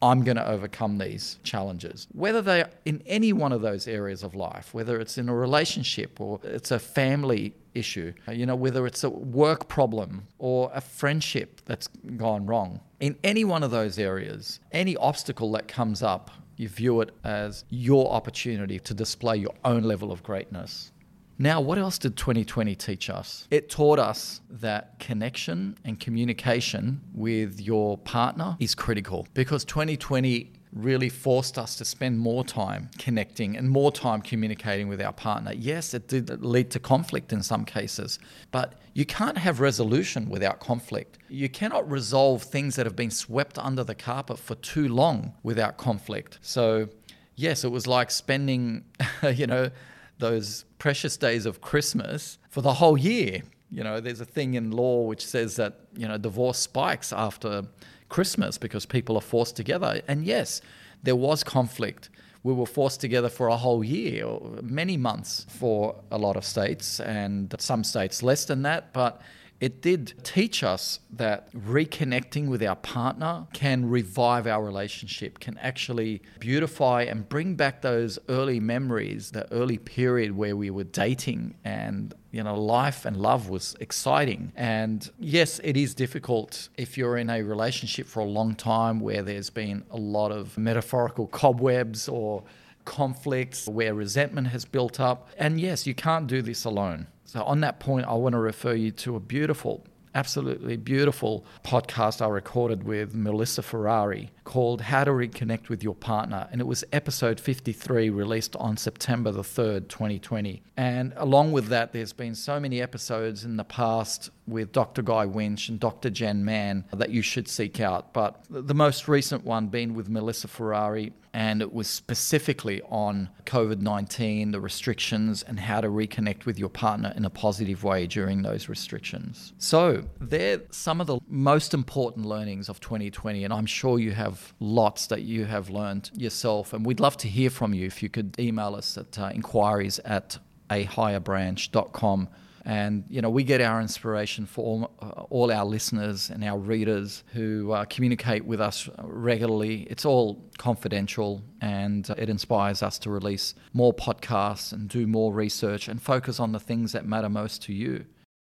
I'm 0.00 0.22
going 0.22 0.36
to 0.36 0.48
overcome 0.48 0.98
these 0.98 1.40
challenges. 1.42 2.06
Whether 2.12 2.42
they're 2.42 2.70
in 2.84 3.02
any 3.06 3.32
one 3.32 3.50
of 3.50 3.60
those 3.60 3.88
areas 3.88 4.22
of 4.22 4.36
life, 4.36 4.72
whether 4.72 5.00
it's 5.00 5.18
in 5.18 5.28
a 5.28 5.34
relationship 5.34 6.20
or 6.20 6.38
it's 6.44 6.70
a 6.70 6.78
family 6.78 7.54
issue, 7.74 8.12
you 8.30 8.46
know, 8.46 8.54
whether 8.54 8.86
it's 8.86 9.02
a 9.02 9.10
work 9.10 9.66
problem 9.66 10.28
or 10.38 10.70
a 10.72 10.80
friendship 10.80 11.60
that's 11.64 11.88
gone 12.16 12.46
wrong, 12.46 12.78
in 13.00 13.16
any 13.24 13.44
one 13.44 13.64
of 13.64 13.72
those 13.72 13.98
areas, 13.98 14.60
any 14.70 14.96
obstacle 14.96 15.50
that 15.52 15.66
comes 15.66 16.04
up, 16.04 16.30
you 16.62 16.68
view 16.68 17.00
it 17.00 17.10
as 17.24 17.64
your 17.68 18.10
opportunity 18.10 18.78
to 18.78 18.94
display 18.94 19.36
your 19.36 19.54
own 19.64 19.82
level 19.82 20.12
of 20.12 20.22
greatness. 20.22 20.92
Now, 21.38 21.60
what 21.60 21.76
else 21.76 21.98
did 21.98 22.16
2020 22.16 22.76
teach 22.76 23.10
us? 23.10 23.48
It 23.50 23.68
taught 23.68 23.98
us 23.98 24.40
that 24.48 24.98
connection 25.00 25.76
and 25.84 25.98
communication 25.98 27.00
with 27.12 27.60
your 27.60 27.98
partner 27.98 28.56
is 28.60 28.76
critical 28.76 29.26
because 29.34 29.64
2020 29.64 30.52
really 30.72 31.08
forced 31.08 31.58
us 31.58 31.76
to 31.76 31.84
spend 31.84 32.18
more 32.18 32.44
time 32.44 32.88
connecting 32.98 33.56
and 33.56 33.68
more 33.68 33.92
time 33.92 34.22
communicating 34.22 34.88
with 34.88 35.02
our 35.02 35.12
partner. 35.12 35.52
Yes, 35.54 35.92
it 35.92 36.08
did 36.08 36.42
lead 36.42 36.70
to 36.70 36.80
conflict 36.80 37.32
in 37.32 37.42
some 37.42 37.64
cases, 37.64 38.18
but 38.50 38.80
you 38.94 39.04
can't 39.04 39.38
have 39.38 39.60
resolution 39.60 40.28
without 40.28 40.60
conflict. 40.60 41.18
You 41.28 41.48
cannot 41.48 41.90
resolve 41.90 42.42
things 42.42 42.76
that 42.76 42.86
have 42.86 42.96
been 42.96 43.10
swept 43.10 43.58
under 43.58 43.84
the 43.84 43.94
carpet 43.94 44.38
for 44.38 44.54
too 44.56 44.88
long 44.88 45.34
without 45.42 45.76
conflict. 45.76 46.38
So, 46.40 46.88
yes, 47.36 47.64
it 47.64 47.70
was 47.70 47.86
like 47.86 48.10
spending, 48.10 48.84
you 49.34 49.46
know, 49.46 49.70
those 50.18 50.64
precious 50.78 51.16
days 51.16 51.46
of 51.46 51.60
Christmas 51.60 52.38
for 52.48 52.62
the 52.62 52.74
whole 52.74 52.96
year. 52.96 53.42
You 53.70 53.84
know, 53.84 54.00
there's 54.00 54.20
a 54.20 54.26
thing 54.26 54.54
in 54.54 54.70
law 54.70 55.02
which 55.02 55.24
says 55.24 55.56
that, 55.56 55.80
you 55.96 56.06
know, 56.06 56.18
divorce 56.18 56.58
spikes 56.58 57.12
after 57.12 57.64
Christmas 58.12 58.58
because 58.58 58.84
people 58.86 59.16
are 59.16 59.28
forced 59.36 59.56
together. 59.56 60.02
And 60.06 60.24
yes, 60.24 60.60
there 61.02 61.16
was 61.16 61.42
conflict. 61.42 62.10
We 62.44 62.52
were 62.52 62.66
forced 62.66 63.00
together 63.00 63.28
for 63.28 63.48
a 63.48 63.56
whole 63.56 63.82
year, 63.82 64.26
or 64.26 64.60
many 64.62 64.96
months 64.96 65.46
for 65.48 65.96
a 66.10 66.18
lot 66.18 66.36
of 66.36 66.44
states, 66.44 67.00
and 67.00 67.54
some 67.58 67.82
states 67.84 68.22
less 68.22 68.44
than 68.44 68.62
that. 68.62 68.92
But 68.92 69.20
it 69.62 69.80
did 69.80 70.12
teach 70.24 70.64
us 70.64 70.98
that 71.12 71.52
reconnecting 71.52 72.48
with 72.48 72.64
our 72.64 72.74
partner 72.74 73.46
can 73.52 73.88
revive 73.88 74.44
our 74.44 74.60
relationship, 74.64 75.38
can 75.38 75.56
actually 75.58 76.20
beautify 76.40 77.02
and 77.02 77.28
bring 77.28 77.54
back 77.54 77.80
those 77.80 78.18
early 78.28 78.58
memories, 78.58 79.30
the 79.30 79.50
early 79.52 79.78
period 79.78 80.36
where 80.36 80.56
we 80.56 80.68
were 80.68 80.82
dating 80.82 81.54
and 81.64 82.12
you 82.32 82.42
know, 82.42 82.60
life 82.60 83.04
and 83.04 83.16
love 83.16 83.48
was 83.50 83.76
exciting. 83.78 84.50
And 84.56 85.08
yes, 85.20 85.60
it 85.62 85.76
is 85.76 85.94
difficult 85.94 86.68
if 86.76 86.98
you're 86.98 87.16
in 87.16 87.30
a 87.30 87.42
relationship 87.44 88.08
for 88.08 88.18
a 88.18 88.24
long 88.24 88.56
time 88.56 88.98
where 88.98 89.22
there's 89.22 89.50
been 89.50 89.84
a 89.92 89.96
lot 89.96 90.32
of 90.32 90.58
metaphorical 90.58 91.28
cobwebs 91.28 92.08
or 92.08 92.42
conflicts 92.84 93.68
where 93.68 93.94
resentment 93.94 94.48
has 94.48 94.64
built 94.64 94.98
up. 94.98 95.28
And 95.38 95.60
yes, 95.60 95.86
you 95.86 95.94
can't 95.94 96.26
do 96.26 96.42
this 96.42 96.64
alone. 96.64 97.06
So, 97.32 97.42
on 97.44 97.60
that 97.60 97.80
point, 97.80 98.06
I 98.06 98.12
want 98.12 98.34
to 98.34 98.38
refer 98.38 98.74
you 98.74 98.90
to 98.90 99.16
a 99.16 99.18
beautiful, 99.18 99.86
absolutely 100.14 100.76
beautiful 100.76 101.46
podcast 101.64 102.20
I 102.20 102.28
recorded 102.28 102.82
with 102.82 103.14
Melissa 103.14 103.62
Ferrari 103.62 104.30
called 104.44 104.82
How 104.82 105.04
to 105.04 105.12
Reconnect 105.12 105.70
with 105.70 105.82
Your 105.82 105.94
Partner. 105.94 106.46
And 106.52 106.60
it 106.60 106.66
was 106.66 106.84
episode 106.92 107.40
53, 107.40 108.10
released 108.10 108.54
on 108.56 108.76
September 108.76 109.30
the 109.32 109.40
3rd, 109.40 109.88
2020. 109.88 110.62
And 110.76 111.14
along 111.16 111.52
with 111.52 111.68
that, 111.68 111.94
there's 111.94 112.12
been 112.12 112.34
so 112.34 112.60
many 112.60 112.82
episodes 112.82 113.46
in 113.46 113.56
the 113.56 113.64
past 113.64 114.28
with 114.46 114.70
Dr. 114.70 115.00
Guy 115.00 115.24
Winch 115.24 115.70
and 115.70 115.80
Dr. 115.80 116.10
Jen 116.10 116.44
Mann 116.44 116.84
that 116.92 117.08
you 117.08 117.22
should 117.22 117.48
seek 117.48 117.80
out. 117.80 118.12
But 118.12 118.44
the 118.50 118.74
most 118.74 119.08
recent 119.08 119.46
one 119.46 119.68
being 119.68 119.94
with 119.94 120.10
Melissa 120.10 120.48
Ferrari 120.48 121.14
and 121.34 121.62
it 121.62 121.72
was 121.72 121.88
specifically 121.88 122.82
on 122.82 123.30
COVID 123.46 123.80
19, 123.80 124.50
the 124.50 124.60
restrictions, 124.60 125.42
and 125.42 125.58
how 125.58 125.80
to 125.80 125.88
reconnect 125.88 126.44
with 126.44 126.58
your 126.58 126.68
partner 126.68 127.12
in 127.16 127.24
a 127.24 127.30
positive 127.30 127.84
way 127.84 128.06
during 128.06 128.42
those 128.42 128.68
restrictions. 128.68 129.54
So, 129.58 130.04
they're 130.20 130.62
some 130.70 131.00
of 131.00 131.06
the 131.06 131.20
most 131.26 131.72
important 131.72 132.26
learnings 132.26 132.68
of 132.68 132.80
2020, 132.80 133.44
and 133.44 133.52
I'm 133.52 133.66
sure 133.66 133.98
you 133.98 134.12
have 134.12 134.52
lots 134.60 135.06
that 135.06 135.22
you 135.22 135.46
have 135.46 135.70
learned 135.70 136.10
yourself. 136.14 136.72
And 136.72 136.84
we'd 136.84 137.00
love 137.00 137.16
to 137.18 137.28
hear 137.28 137.50
from 137.50 137.72
you 137.72 137.86
if 137.86 138.02
you 138.02 138.08
could 138.08 138.38
email 138.38 138.74
us 138.74 138.98
at 138.98 139.18
uh, 139.18 139.30
inquiries 139.34 139.98
at 140.00 140.38
ahigherbranch.com 140.70 142.28
and, 142.64 143.04
you 143.08 143.20
know, 143.20 143.30
we 143.30 143.42
get 143.42 143.60
our 143.60 143.80
inspiration 143.80 144.46
for 144.46 144.64
all, 144.64 144.90
uh, 145.00 145.22
all 145.30 145.50
our 145.50 145.64
listeners 145.64 146.30
and 146.30 146.44
our 146.44 146.58
readers 146.58 147.24
who 147.32 147.72
uh, 147.72 147.84
communicate 147.86 148.44
with 148.44 148.60
us 148.60 148.88
regularly. 149.02 149.82
It's 149.90 150.04
all 150.04 150.48
confidential 150.58 151.42
and 151.60 152.08
it 152.10 152.28
inspires 152.28 152.82
us 152.82 152.98
to 153.00 153.10
release 153.10 153.54
more 153.72 153.92
podcasts 153.92 154.72
and 154.72 154.88
do 154.88 155.06
more 155.06 155.32
research 155.32 155.88
and 155.88 156.00
focus 156.00 156.38
on 156.38 156.52
the 156.52 156.60
things 156.60 156.92
that 156.92 157.04
matter 157.04 157.28
most 157.28 157.62
to 157.64 157.72
you. 157.72 158.04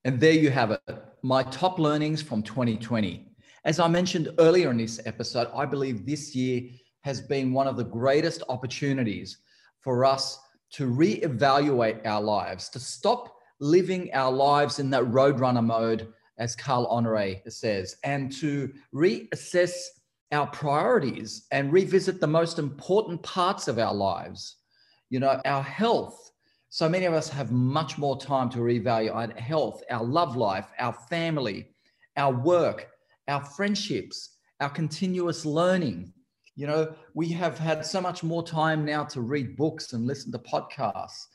And 0.05 0.19
there 0.21 0.31
you 0.31 0.51
have 0.51 0.71
it, 0.71 0.81
my 1.21 1.43
top 1.43 1.77
learnings 1.77 2.21
from 2.21 2.41
2020. 2.43 3.27
As 3.65 3.79
I 3.79 3.89
mentioned 3.89 4.29
earlier 4.39 4.71
in 4.71 4.77
this 4.77 5.01
episode, 5.05 5.49
I 5.53 5.65
believe 5.65 6.05
this 6.05 6.33
year 6.33 6.61
has 7.01 7.19
been 7.19 7.51
one 7.51 7.67
of 7.67 7.75
the 7.75 7.83
greatest 7.83 8.41
opportunities 8.47 9.39
for 9.81 10.05
us 10.05 10.39
to 10.71 10.89
reevaluate 10.89 12.05
our 12.05 12.21
lives, 12.21 12.69
to 12.69 12.79
stop 12.79 13.36
living 13.59 14.13
our 14.13 14.31
lives 14.31 14.79
in 14.79 14.89
that 14.91 15.03
roadrunner 15.03 15.65
mode, 15.65 16.13
as 16.37 16.55
Carl 16.55 16.87
Honore 16.87 17.35
says, 17.47 17.97
and 18.03 18.31
to 18.33 18.71
reassess 18.93 19.73
our 20.31 20.47
priorities 20.47 21.47
and 21.51 21.71
revisit 21.71 22.19
the 22.19 22.27
most 22.27 22.59
important 22.59 23.21
parts 23.23 23.67
of 23.67 23.79
our 23.79 23.93
lives. 23.93 24.57
You 25.09 25.19
know, 25.19 25.41
our 25.45 25.63
health. 25.63 26.31
So 26.69 26.89
many 26.89 27.05
of 27.05 27.13
us 27.13 27.29
have 27.29 27.51
much 27.51 27.97
more 27.97 28.19
time 28.19 28.49
to 28.49 28.59
reevaluate 28.59 29.33
our 29.33 29.41
health, 29.41 29.83
our 29.89 30.03
love 30.03 30.35
life, 30.35 30.67
our 30.79 30.93
family, 30.93 31.69
our 32.17 32.33
work, 32.33 32.89
our 33.27 33.43
friendships, 33.43 34.37
our 34.59 34.69
continuous 34.69 35.45
learning. 35.45 36.11
You 36.55 36.67
know, 36.67 36.93
we 37.13 37.29
have 37.29 37.57
had 37.57 37.85
so 37.85 38.01
much 38.01 38.21
more 38.21 38.45
time 38.45 38.83
now 38.83 39.05
to 39.05 39.21
read 39.21 39.55
books 39.55 39.93
and 39.93 40.05
listen 40.05 40.31
to 40.33 40.39
podcasts. 40.39 41.27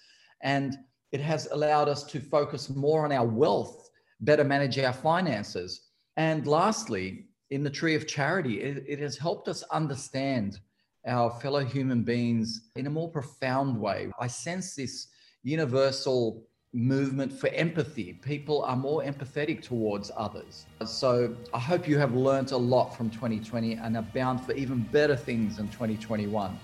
And 0.42 0.76
it 1.12 1.20
has 1.20 1.46
allowed 1.52 1.88
us 1.88 2.04
to 2.04 2.20
focus 2.20 2.70
more 2.70 3.04
on 3.04 3.12
our 3.12 3.26
wealth, 3.26 3.90
better 4.20 4.44
manage 4.44 4.78
our 4.78 4.92
finances. 4.92 5.88
And 6.16 6.46
lastly, 6.46 7.26
in 7.50 7.62
the 7.62 7.70
tree 7.70 7.94
of 7.94 8.06
charity, 8.06 8.62
it, 8.62 8.84
it 8.88 8.98
has 8.98 9.18
helped 9.18 9.46
us 9.46 9.62
understand 9.64 10.58
our 11.06 11.30
fellow 11.30 11.64
human 11.64 12.02
beings 12.02 12.70
in 12.76 12.86
a 12.86 12.90
more 12.90 13.10
profound 13.10 13.78
way. 13.78 14.10
I 14.18 14.26
sense 14.26 14.74
this 14.74 15.08
universal 15.42 16.44
movement 16.72 17.30
for 17.30 17.48
empathy. 17.48 18.14
People 18.22 18.62
are 18.62 18.76
more 18.76 19.02
empathetic 19.02 19.62
towards 19.62 20.10
others. 20.16 20.64
So 20.86 21.36
I 21.52 21.58
hope 21.58 21.86
you 21.86 21.98
have 21.98 22.14
learned 22.14 22.52
a 22.52 22.56
lot 22.56 22.96
from 22.96 23.10
2020 23.10 23.74
and 23.74 23.96
are 23.96 24.06
bound 24.14 24.40
for 24.40 24.52
even 24.52 24.80
better 24.84 25.16
things 25.16 25.58
in 25.58 25.68
2021. 25.68 26.58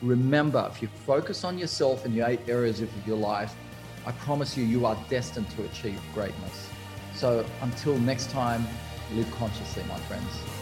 Remember, 0.00 0.66
if 0.72 0.80
you 0.80 0.88
focus 0.88 1.44
on 1.44 1.58
yourself 1.58 2.06
in 2.06 2.14
your 2.14 2.28
eight 2.28 2.40
areas 2.48 2.80
of 2.80 2.88
your 3.06 3.18
life, 3.18 3.54
I 4.04 4.12
promise 4.12 4.56
you, 4.56 4.64
you 4.64 4.84
are 4.86 4.96
destined 5.08 5.48
to 5.50 5.64
achieve 5.64 6.00
greatness. 6.12 6.68
So 7.14 7.46
until 7.60 7.96
next 7.98 8.30
time, 8.30 8.66
live 9.14 9.30
consciously, 9.32 9.84
my 9.88 9.98
friends. 10.00 10.61